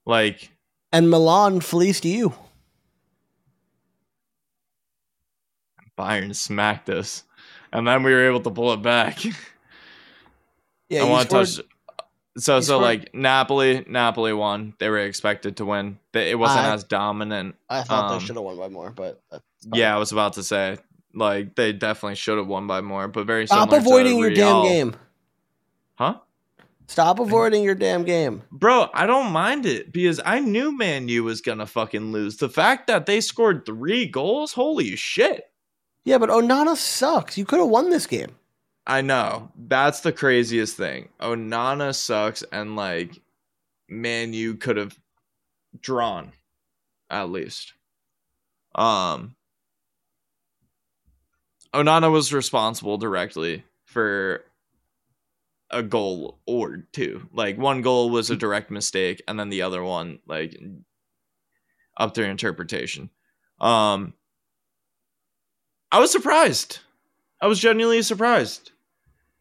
Like 0.06 0.51
And 0.91 1.10
Milan 1.10 1.60
fleeced 1.60 2.06
you. 2.06 2.34
Bayern 5.97 6.36
smacked 6.36 6.89
us. 6.89 7.23
And 7.71 7.88
then 7.88 8.03
we 8.03 8.12
were 8.12 8.25
able 8.27 8.41
to 8.41 8.51
pull 8.51 8.73
it 8.73 8.82
back. 8.82 9.23
Yeah, 10.89 11.03
I 11.03 11.10
want 11.10 11.29
to 11.29 11.36
touch. 11.36 11.60
So 12.38 12.56
you 12.58 12.62
so 12.63 12.80
scored- 12.80 12.84
like 12.84 13.13
Napoli, 13.13 13.86
Napoli 13.88 14.34
won. 14.34 14.74
They 14.80 14.89
were 14.89 15.00
expected 15.00 15.58
to 15.58 15.65
win. 15.65 16.00
It 16.13 16.38
wasn't 16.38 16.65
I- 16.65 16.74
as 16.74 16.84
dominant. 16.84 17.56
I 17.69 17.84
thought 17.84 18.12
um, 18.12 18.19
they 18.19 18.26
should 18.26 18.36
have 18.36 18.43
won 18.43 18.58
by 18.58 18.69
more, 18.69 18.91
but 18.91 19.22
that's. 19.32 19.43
Yeah, 19.72 19.96
I 19.96 20.00
was 20.00 20.12
about 20.12 20.34
to 20.34 20.43
say 20.43 20.78
like 21.13 21.56
they 21.56 21.74
definitely 21.74 22.15
should 22.15 22.38
have 22.38 22.48
won 22.48 22.67
by 22.67 22.82
more, 22.82 23.08
but 23.08 23.28
very 23.28 23.46
Stop 23.46 23.69
similar 23.69 23.82
to 23.82 23.88
avoiding 23.88 24.19
your 24.19 24.34
damn 24.34 24.63
game. 24.63 24.96
Huh? 25.96 26.15
Stop 26.88 27.19
avoiding 27.19 27.63
your 27.63 27.76
damn 27.76 28.04
game. 28.04 28.43
Bro, 28.52 28.89
I 28.93 29.06
don't 29.06 29.32
mind 29.32 29.65
it 29.65 29.93
because 29.93 30.19
I 30.26 30.39
knew 30.39 30.76
Man 30.76 31.08
U 31.08 31.24
was 31.24 31.41
gonna 31.41 31.65
fucking 31.65 32.12
lose. 32.12 32.38
The 32.38 32.50
fact 32.50 32.88
that 32.88 33.06
they 33.06 33.22
scored 33.22 33.65
three 33.65 34.06
goals, 34.06 34.54
holy 34.54 34.96
shit! 34.96 35.46
Yeah, 36.04 36.17
but 36.17 36.30
Onana 36.30 36.76
sucks. 36.76 37.38
You 37.38 37.46
could 37.46 37.60
have 37.60 37.69
won 37.69 37.89
this 37.89 38.06
game. 38.06 38.36
I 38.86 39.02
know 39.02 39.52
that's 39.56 40.02
the 40.02 40.12
craziest 40.12 40.76
thing. 40.76 41.10
Onana 41.19 41.96
sucks, 41.96 42.43
and 42.52 42.76
like 42.76 43.22
Man 43.88 44.34
you 44.34 44.56
could 44.56 44.78
have 44.78 44.98
drawn 45.80 46.32
at 47.10 47.30
least. 47.30 47.74
Um, 48.76 49.36
Onana 51.74 52.12
was 52.12 52.34
responsible 52.34 52.98
directly 52.98 53.63
for 53.86 54.43
a 55.69 55.82
goal 55.82 56.39
or 56.46 56.86
two. 56.91 57.28
Like 57.34 57.58
one 57.58 57.82
goal 57.82 58.10
was 58.10 58.30
a 58.30 58.36
direct 58.36 58.69
mistake, 58.69 59.22
and 59.28 59.39
then 59.39 59.50
the 59.50 59.62
other 59.62 59.84
one, 59.84 60.19
like 60.28 60.60
up 61.98 62.13
to 62.15 62.24
interpretation. 62.24 63.10
Um, 63.60 64.13
I 65.91 66.00
was 66.00 66.12
surprised. 66.12 66.80
I 67.41 67.48
was 67.48 67.60
genuinely 67.60 68.02
surprised. 68.02 68.72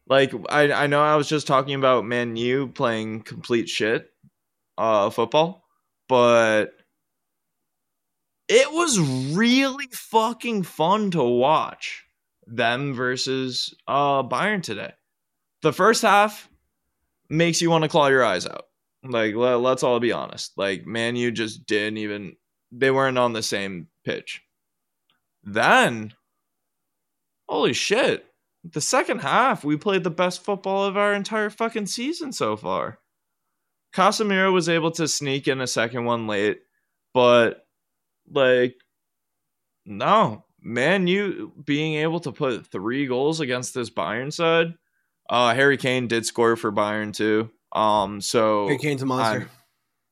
Like 0.07 0.33
I, 0.49 0.71
I 0.71 0.87
know 0.87 1.01
I 1.01 1.15
was 1.15 1.29
just 1.29 1.47
talking 1.47 1.75
about 1.75 2.05
Man 2.05 2.35
U 2.35 2.67
playing 2.67 3.21
complete 3.21 3.69
shit, 3.69 4.09
uh, 4.77 5.09
football, 5.09 5.65
but 6.09 6.73
it 8.49 8.71
was 8.71 8.99
really 9.35 9.87
fucking 9.91 10.63
fun 10.63 11.11
to 11.11 11.23
watch 11.23 12.03
them 12.45 12.93
versus 12.93 13.73
uh 13.87 14.23
Bayern 14.23 14.61
today. 14.61 14.91
The 15.61 15.71
first 15.71 16.01
half 16.01 16.49
makes 17.29 17.61
you 17.61 17.69
want 17.69 17.83
to 17.83 17.89
claw 17.89 18.07
your 18.07 18.25
eyes 18.25 18.45
out. 18.45 18.65
Like 19.03 19.35
let, 19.35 19.55
let's 19.55 19.83
all 19.83 19.99
be 20.01 20.11
honest. 20.11 20.51
Like 20.57 20.85
Man 20.85 21.15
U 21.15 21.31
just 21.31 21.65
didn't 21.65 21.97
even 21.97 22.35
they 22.73 22.91
weren't 22.91 23.17
on 23.17 23.31
the 23.31 23.43
same 23.43 23.87
pitch. 24.03 24.41
Then 25.43 26.13
holy 27.47 27.73
shit. 27.73 28.25
The 28.63 28.81
second 28.81 29.19
half, 29.19 29.63
we 29.63 29.75
played 29.77 30.03
the 30.03 30.09
best 30.09 30.43
football 30.43 30.85
of 30.85 30.95
our 30.95 31.13
entire 31.13 31.49
fucking 31.49 31.87
season 31.87 32.31
so 32.31 32.55
far. 32.55 32.99
Casemiro 33.93 34.51
was 34.53 34.69
able 34.69 34.91
to 34.91 35.07
sneak 35.07 35.47
in 35.47 35.59
a 35.61 35.67
second 35.67 36.05
one 36.05 36.27
late, 36.27 36.61
but 37.13 37.67
like 38.31 38.75
no, 39.85 40.45
man, 40.61 41.07
you 41.07 41.51
being 41.63 41.95
able 41.95 42.19
to 42.21 42.31
put 42.31 42.67
three 42.67 43.05
goals 43.05 43.39
against 43.41 43.73
this 43.73 43.89
Bayern 43.89 44.31
side. 44.31 44.73
Uh 45.29 45.53
Harry 45.53 45.77
Kane 45.77 46.07
did 46.07 46.25
score 46.25 46.55
for 46.55 46.71
Bayern 46.71 47.13
too. 47.13 47.49
Um 47.73 48.21
so 48.21 48.67
Harry 48.67 48.79
Kane's 48.79 49.01
a 49.01 49.05
monster. 49.05 49.41
I'm, 49.41 49.49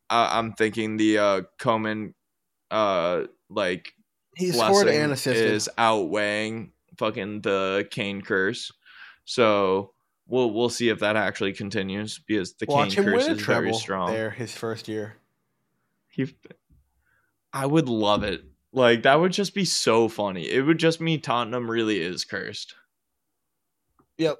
I- 0.09 0.37
I'm 0.37 0.53
thinking 0.53 0.97
the 0.97 1.17
uh 1.17 1.41
Coman 1.57 2.13
uh 2.69 3.23
like 3.49 3.93
he 4.35 4.51
scored 4.51 4.87
and 4.89 5.11
assisted. 5.11 5.51
is 5.51 5.69
outweighing 5.77 6.71
fucking 7.01 7.41
the 7.41 7.87
Kane 7.89 8.21
curse. 8.21 8.71
So 9.25 9.93
we'll 10.27 10.51
we'll 10.51 10.69
see 10.69 10.89
if 10.89 10.99
that 10.99 11.15
actually 11.15 11.53
continues 11.53 12.19
because 12.19 12.53
the 12.53 12.67
Watch 12.69 12.95
Kane 12.95 13.05
curse 13.05 13.27
is 13.27 13.41
very 13.41 13.73
strong. 13.73 14.11
there 14.11 14.29
his 14.29 14.53
first 14.53 14.87
year. 14.87 15.15
He, 16.07 16.33
I 17.51 17.65
would 17.65 17.89
love 17.89 18.23
it. 18.23 18.43
Like 18.71 19.03
that 19.03 19.19
would 19.19 19.33
just 19.33 19.55
be 19.55 19.65
so 19.65 20.07
funny. 20.07 20.49
It 20.49 20.61
would 20.61 20.77
just 20.77 21.01
mean 21.01 21.21
Tottenham 21.21 21.69
really 21.69 21.99
is 22.01 22.23
cursed. 22.23 22.75
Yep. 24.17 24.37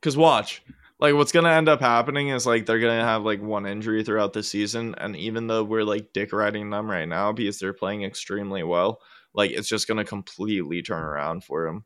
Cause 0.00 0.16
watch, 0.16 0.62
like 1.00 1.14
what's 1.14 1.32
gonna 1.32 1.50
end 1.50 1.68
up 1.68 1.80
happening 1.80 2.28
is 2.28 2.46
like 2.46 2.66
they're 2.66 2.78
gonna 2.78 3.04
have 3.04 3.24
like 3.24 3.42
one 3.42 3.66
injury 3.66 4.04
throughout 4.04 4.32
the 4.32 4.42
season, 4.42 4.94
and 4.98 5.16
even 5.16 5.48
though 5.48 5.64
we're 5.64 5.82
like 5.82 6.12
dick 6.12 6.32
riding 6.32 6.70
them 6.70 6.88
right 6.88 7.08
now 7.08 7.32
because 7.32 7.58
they're 7.58 7.72
playing 7.72 8.04
extremely 8.04 8.62
well, 8.62 9.00
like 9.34 9.50
it's 9.50 9.68
just 9.68 9.88
gonna 9.88 10.04
completely 10.04 10.82
turn 10.82 11.02
around 11.02 11.44
for 11.44 11.66
him. 11.66 11.84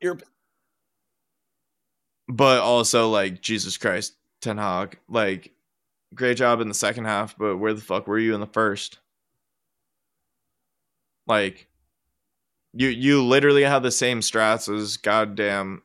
You're 0.00 0.18
But 2.28 2.60
also 2.60 3.10
like 3.10 3.40
Jesus 3.40 3.76
Christ, 3.76 4.14
Ten 4.40 4.56
Hag, 4.58 4.98
like 5.08 5.52
great 6.14 6.36
job 6.36 6.60
in 6.60 6.68
the 6.68 6.74
second 6.74 7.04
half, 7.04 7.36
but 7.36 7.56
where 7.58 7.74
the 7.74 7.80
fuck 7.80 8.06
were 8.06 8.18
you 8.18 8.34
in 8.34 8.40
the 8.40 8.46
first? 8.46 8.98
Like 11.26 11.68
you 12.72 12.88
you 12.88 13.24
literally 13.24 13.62
have 13.62 13.82
the 13.82 13.90
same 13.90 14.20
strats 14.20 14.72
as 14.74 14.96
goddamn 14.96 15.82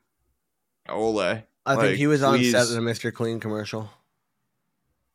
Ole. 0.88 1.20
I 1.20 1.74
Like, 1.74 1.80
think 1.80 1.98
he 1.98 2.08
was 2.08 2.22
on 2.22 2.38
please. 2.38 2.52
set 2.52 2.70
in 2.70 2.78
a 2.78 2.82
Mr. 2.82 3.12
Clean 3.12 3.40
commercial. 3.40 3.90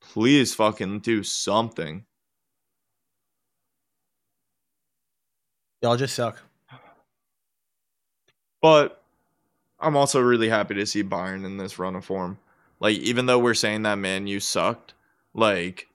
Please 0.01 0.53
fucking 0.55 1.01
do 1.01 1.23
something. 1.23 2.05
Y'all 5.83 5.97
just 5.97 6.15
suck. 6.15 6.43
But 8.61 9.03
I'm 9.79 9.97
also 9.97 10.21
really 10.21 10.49
happy 10.49 10.75
to 10.75 10.87
see 10.87 11.03
Bayern 11.03 11.45
in 11.47 11.57
this 11.57 11.79
run 11.79 11.97
of 11.97 12.05
form. 12.05 12.39
Like, 12.81 12.97
even 12.99 13.27
though 13.27 13.39
we're 13.39 13.55
saying 13.55 13.83
that 13.83 13.97
Man 13.97 14.27
U 14.27 14.41
sucked, 14.41 14.95
like 15.35 15.89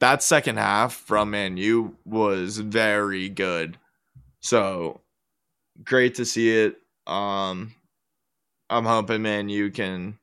that 0.00 0.22
second 0.22 0.56
half 0.56 0.94
from 0.94 1.30
Man 1.30 1.56
U 1.56 1.96
was 2.04 2.58
very 2.58 3.28
good. 3.28 3.78
So 4.40 5.00
great 5.84 6.14
to 6.16 6.24
see 6.24 6.50
it. 6.50 6.80
Um 7.06 7.74
I'm 8.70 8.84
hoping 8.84 9.22
Man 9.22 9.48
U 9.48 9.70
can 9.70 10.18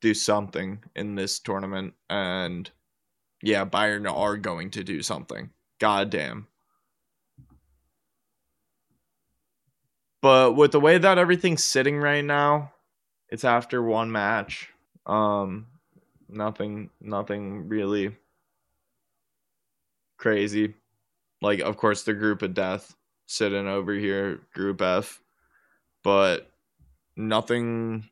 do 0.00 0.14
something 0.14 0.82
in 0.94 1.14
this 1.14 1.38
tournament. 1.38 1.94
And 2.10 2.70
yeah, 3.42 3.64
Bayern 3.64 4.10
are 4.12 4.36
going 4.36 4.70
to 4.70 4.84
do 4.84 5.02
something. 5.02 5.50
God 5.78 6.10
damn. 6.10 6.46
But 10.22 10.56
with 10.56 10.72
the 10.72 10.80
way 10.80 10.96
that 10.96 11.18
everything's 11.18 11.64
sitting 11.64 11.98
right 11.98 12.24
now, 12.24 12.72
it's 13.28 13.44
after 13.44 13.82
one 13.82 14.10
match. 14.10 14.70
Um, 15.04 15.66
nothing, 16.28 16.88
nothing 17.00 17.68
really 17.68 18.16
crazy. 20.16 20.74
Like, 21.42 21.60
of 21.60 21.76
course, 21.76 22.04
the 22.04 22.14
group 22.14 22.40
of 22.40 22.54
death 22.54 22.94
sitting 23.26 23.68
over 23.68 23.92
here, 23.92 24.40
Group 24.54 24.80
F, 24.80 25.20
but 26.02 26.50
nothing 27.16 28.08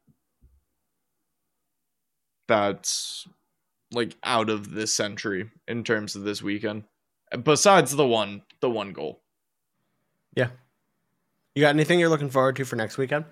that's 2.49 3.27
like 3.93 4.17
out 4.23 4.51
of 4.51 4.73
this 4.73 4.93
century 4.93 5.51
in 5.67 5.85
terms 5.85 6.17
of 6.17 6.25
this 6.25 6.43
weekend. 6.43 6.85
Besides 7.43 7.97
the 7.97 8.07
one, 8.07 8.43
the 8.61 8.71
one 8.71 8.93
goal. 8.93 9.21
Yeah. 10.35 10.49
You 11.55 11.61
got 11.61 11.71
anything 11.71 12.01
you're 12.01 12.09
looking 12.09 12.31
forward 12.31 12.57
to 12.57 12.65
for 12.65 12.77
next 12.77 12.99
weekend? 12.99 13.25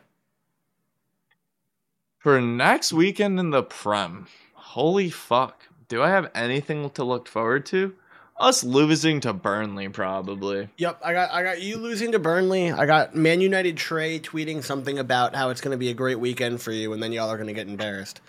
For 2.19 2.41
next 2.41 2.93
weekend 2.93 3.41
in 3.41 3.51
the 3.51 3.63
Prem, 3.63 4.27
holy 4.53 5.09
fuck. 5.09 5.65
Do 5.89 6.03
I 6.03 6.11
have 6.11 6.31
anything 6.35 6.91
to 6.91 7.03
look 7.03 7.27
forward 7.27 7.65
to? 7.67 7.95
Us 8.39 8.63
losing 8.63 9.21
to 9.21 9.33
Burnley, 9.33 9.89
probably. 9.89 10.69
Yep, 10.79 11.01
I 11.05 11.13
got 11.13 11.31
I 11.31 11.43
got 11.43 11.61
you 11.61 11.77
losing 11.77 12.13
to 12.13 12.19
Burnley. 12.19 12.73
I 12.73 12.87
got 12.87 13.15
Man 13.15 13.41
United 13.41 13.77
Trey 13.77 14.19
tweeting 14.19 14.63
something 14.63 14.99
about 14.99 15.35
how 15.35 15.51
it's 15.51 15.61
going 15.61 15.73
to 15.73 15.79
be 15.79 15.91
a 15.91 15.95
great 15.95 16.19
weekend 16.19 16.63
for 16.63 16.73
you, 16.73 16.93
and 16.93 17.03
then 17.03 17.13
y'all 17.13 17.29
are 17.29 17.37
going 17.37 17.49
to 17.49 17.53
get 17.55 17.69
embarrassed. 17.69 18.21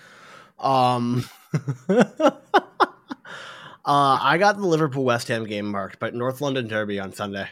Um, 0.60 1.26
uh, 3.86 4.20
I 4.22 4.38
got 4.38 4.58
the 4.58 4.66
Liverpool 4.66 5.04
West 5.04 5.28
Ham 5.30 5.46
game 5.46 5.66
marked, 5.72 6.00
but 6.00 6.14
North 6.14 6.42
London 6.42 6.68
Derby 6.68 7.00
on 7.00 7.14
Sunday. 7.14 7.48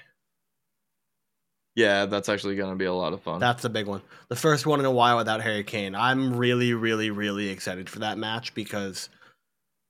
Yeah, 1.76 2.06
that's 2.08 2.28
actually 2.30 2.56
going 2.56 2.72
to 2.72 2.76
be 2.76 2.86
a 2.86 2.94
lot 2.94 3.14
of 3.14 3.22
fun. 3.22 3.40
That's 3.40 3.64
a 3.64 3.70
big 3.70 3.88
one. 3.88 4.02
The 4.28 4.36
first 4.36 4.66
one 4.66 4.80
in 4.80 4.86
a 4.86 4.92
while 4.92 5.18
without 5.18 5.42
Harry 5.42 5.64
Kane. 5.64 5.96
I'm 5.96 6.36
really, 6.36 6.74
really, 6.74 7.10
really 7.10 7.50
excited 7.50 7.90
for 7.90 8.00
that 8.00 8.18
match 8.18 8.54
because 8.54 9.10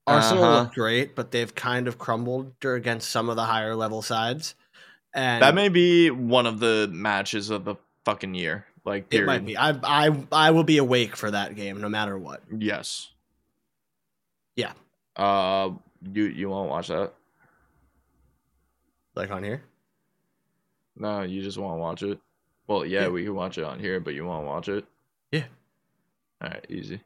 Arsenal 0.05 0.43
Uh-huh. 0.43 0.59
looked 0.63 0.75
great, 0.75 1.15
but 1.15 1.31
they've 1.31 1.53
kind 1.55 1.87
of 1.87 1.97
crumbled 1.97 2.53
against 2.63 3.09
some 3.09 3.27
of 3.29 3.37
the 3.37 3.45
higher 3.45 3.75
level 3.75 4.01
sides. 4.01 4.55
And 5.13 5.41
that 5.41 5.55
may 5.55 5.69
be 5.69 6.11
one 6.11 6.45
of 6.45 6.59
the 6.59 6.89
matches 6.91 7.49
of 7.49 7.65
the 7.65 7.75
fucking 8.05 8.35
year. 8.35 8.65
Like, 8.85 9.11
it 9.11 9.25
might 9.25 9.45
be. 9.45 9.57
I 9.57 9.71
I 9.83 10.25
I 10.31 10.51
will 10.51 10.63
be 10.63 10.77
awake 10.77 11.15
for 11.15 11.31
that 11.31 11.55
game 11.55 11.81
no 11.81 11.89
matter 11.89 12.17
what. 12.17 12.41
Yes. 12.55 13.09
Yeah. 14.55 14.73
Uh, 15.15 15.71
you 16.13 16.25
you 16.25 16.49
won't 16.49 16.69
watch 16.69 16.87
that? 16.87 17.13
Like 19.15 19.31
on 19.31 19.43
here. 19.43 19.61
No, 20.95 21.21
you 21.21 21.41
just 21.41 21.57
won't 21.57 21.79
watch 21.79 22.03
it. 22.03 22.19
Well, 22.67 22.85
yeah, 22.85 23.01
Yeah. 23.03 23.07
we 23.09 23.23
can 23.23 23.35
watch 23.35 23.57
it 23.57 23.63
on 23.63 23.79
here, 23.79 23.99
but 23.99 24.13
you 24.13 24.25
won't 24.25 24.45
watch 24.45 24.67
it. 24.69 24.85
Yeah. 25.31 25.43
All 26.41 26.49
right, 26.49 26.65
easy. 26.69 27.01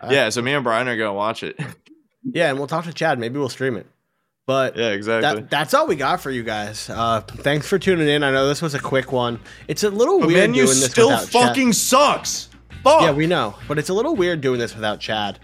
Uh, 0.00 0.08
yeah, 0.10 0.28
so 0.28 0.42
me 0.42 0.52
and 0.54 0.62
Brian 0.64 0.86
are 0.88 0.96
gonna 0.96 1.12
watch 1.14 1.42
it. 1.42 1.58
Yeah, 2.30 2.50
and 2.50 2.58
we'll 2.58 2.66
talk 2.66 2.84
to 2.84 2.92
Chad. 2.92 3.18
Maybe 3.18 3.38
we'll 3.38 3.48
stream 3.48 3.76
it. 3.76 3.86
But 4.44 4.76
yeah, 4.76 4.88
exactly. 4.90 5.40
that, 5.42 5.50
that's 5.50 5.72
all 5.72 5.86
we 5.86 5.94
got 5.96 6.20
for 6.20 6.30
you 6.30 6.42
guys. 6.42 6.90
Uh, 6.90 7.20
thanks 7.22 7.66
for 7.66 7.78
tuning 7.78 8.08
in. 8.08 8.22
I 8.22 8.30
know 8.32 8.48
this 8.48 8.60
was 8.60 8.74
a 8.74 8.78
quick 8.80 9.12
one. 9.12 9.40
It's 9.68 9.82
a 9.84 9.88
little 9.88 10.18
but 10.18 10.26
weird 10.26 10.40
man, 10.40 10.54
you 10.54 10.64
doing 10.66 10.78
this 10.80 10.90
still 10.90 11.08
without 11.10 11.30
Chad. 11.30 11.46
fucking 11.48 11.72
sucks. 11.72 12.48
Fuck. 12.82 13.02
Yeah, 13.02 13.12
we 13.12 13.26
know, 13.28 13.54
but 13.66 13.78
it's 13.78 13.88
a 13.88 13.94
little 13.94 14.14
weird 14.16 14.40
doing 14.42 14.58
this 14.58 14.74
without 14.74 15.00
Chad. 15.00 15.38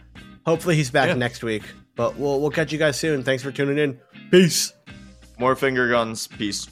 Hopefully, 0.45 0.75
he's 0.75 0.91
back 0.91 1.09
Yeah. 1.09 1.15
next 1.15 1.43
week. 1.45 1.63
But 1.97 2.17
we'll 2.17 2.41
we'll 2.41 2.51
catch 2.51 2.73
you 2.73 2.79
guys 2.79 2.99
soon. 2.99 3.23
Thanks 3.23 3.43
for 3.43 3.53
tuning 3.53 3.79
in. 3.79 4.01
Peace. 4.31 4.73
More 5.39 5.55
finger 5.57 5.89
guns. 5.89 6.27
Peace. 6.27 6.69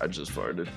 I 0.00 0.06
just 0.06 0.32
farted. 0.32 0.68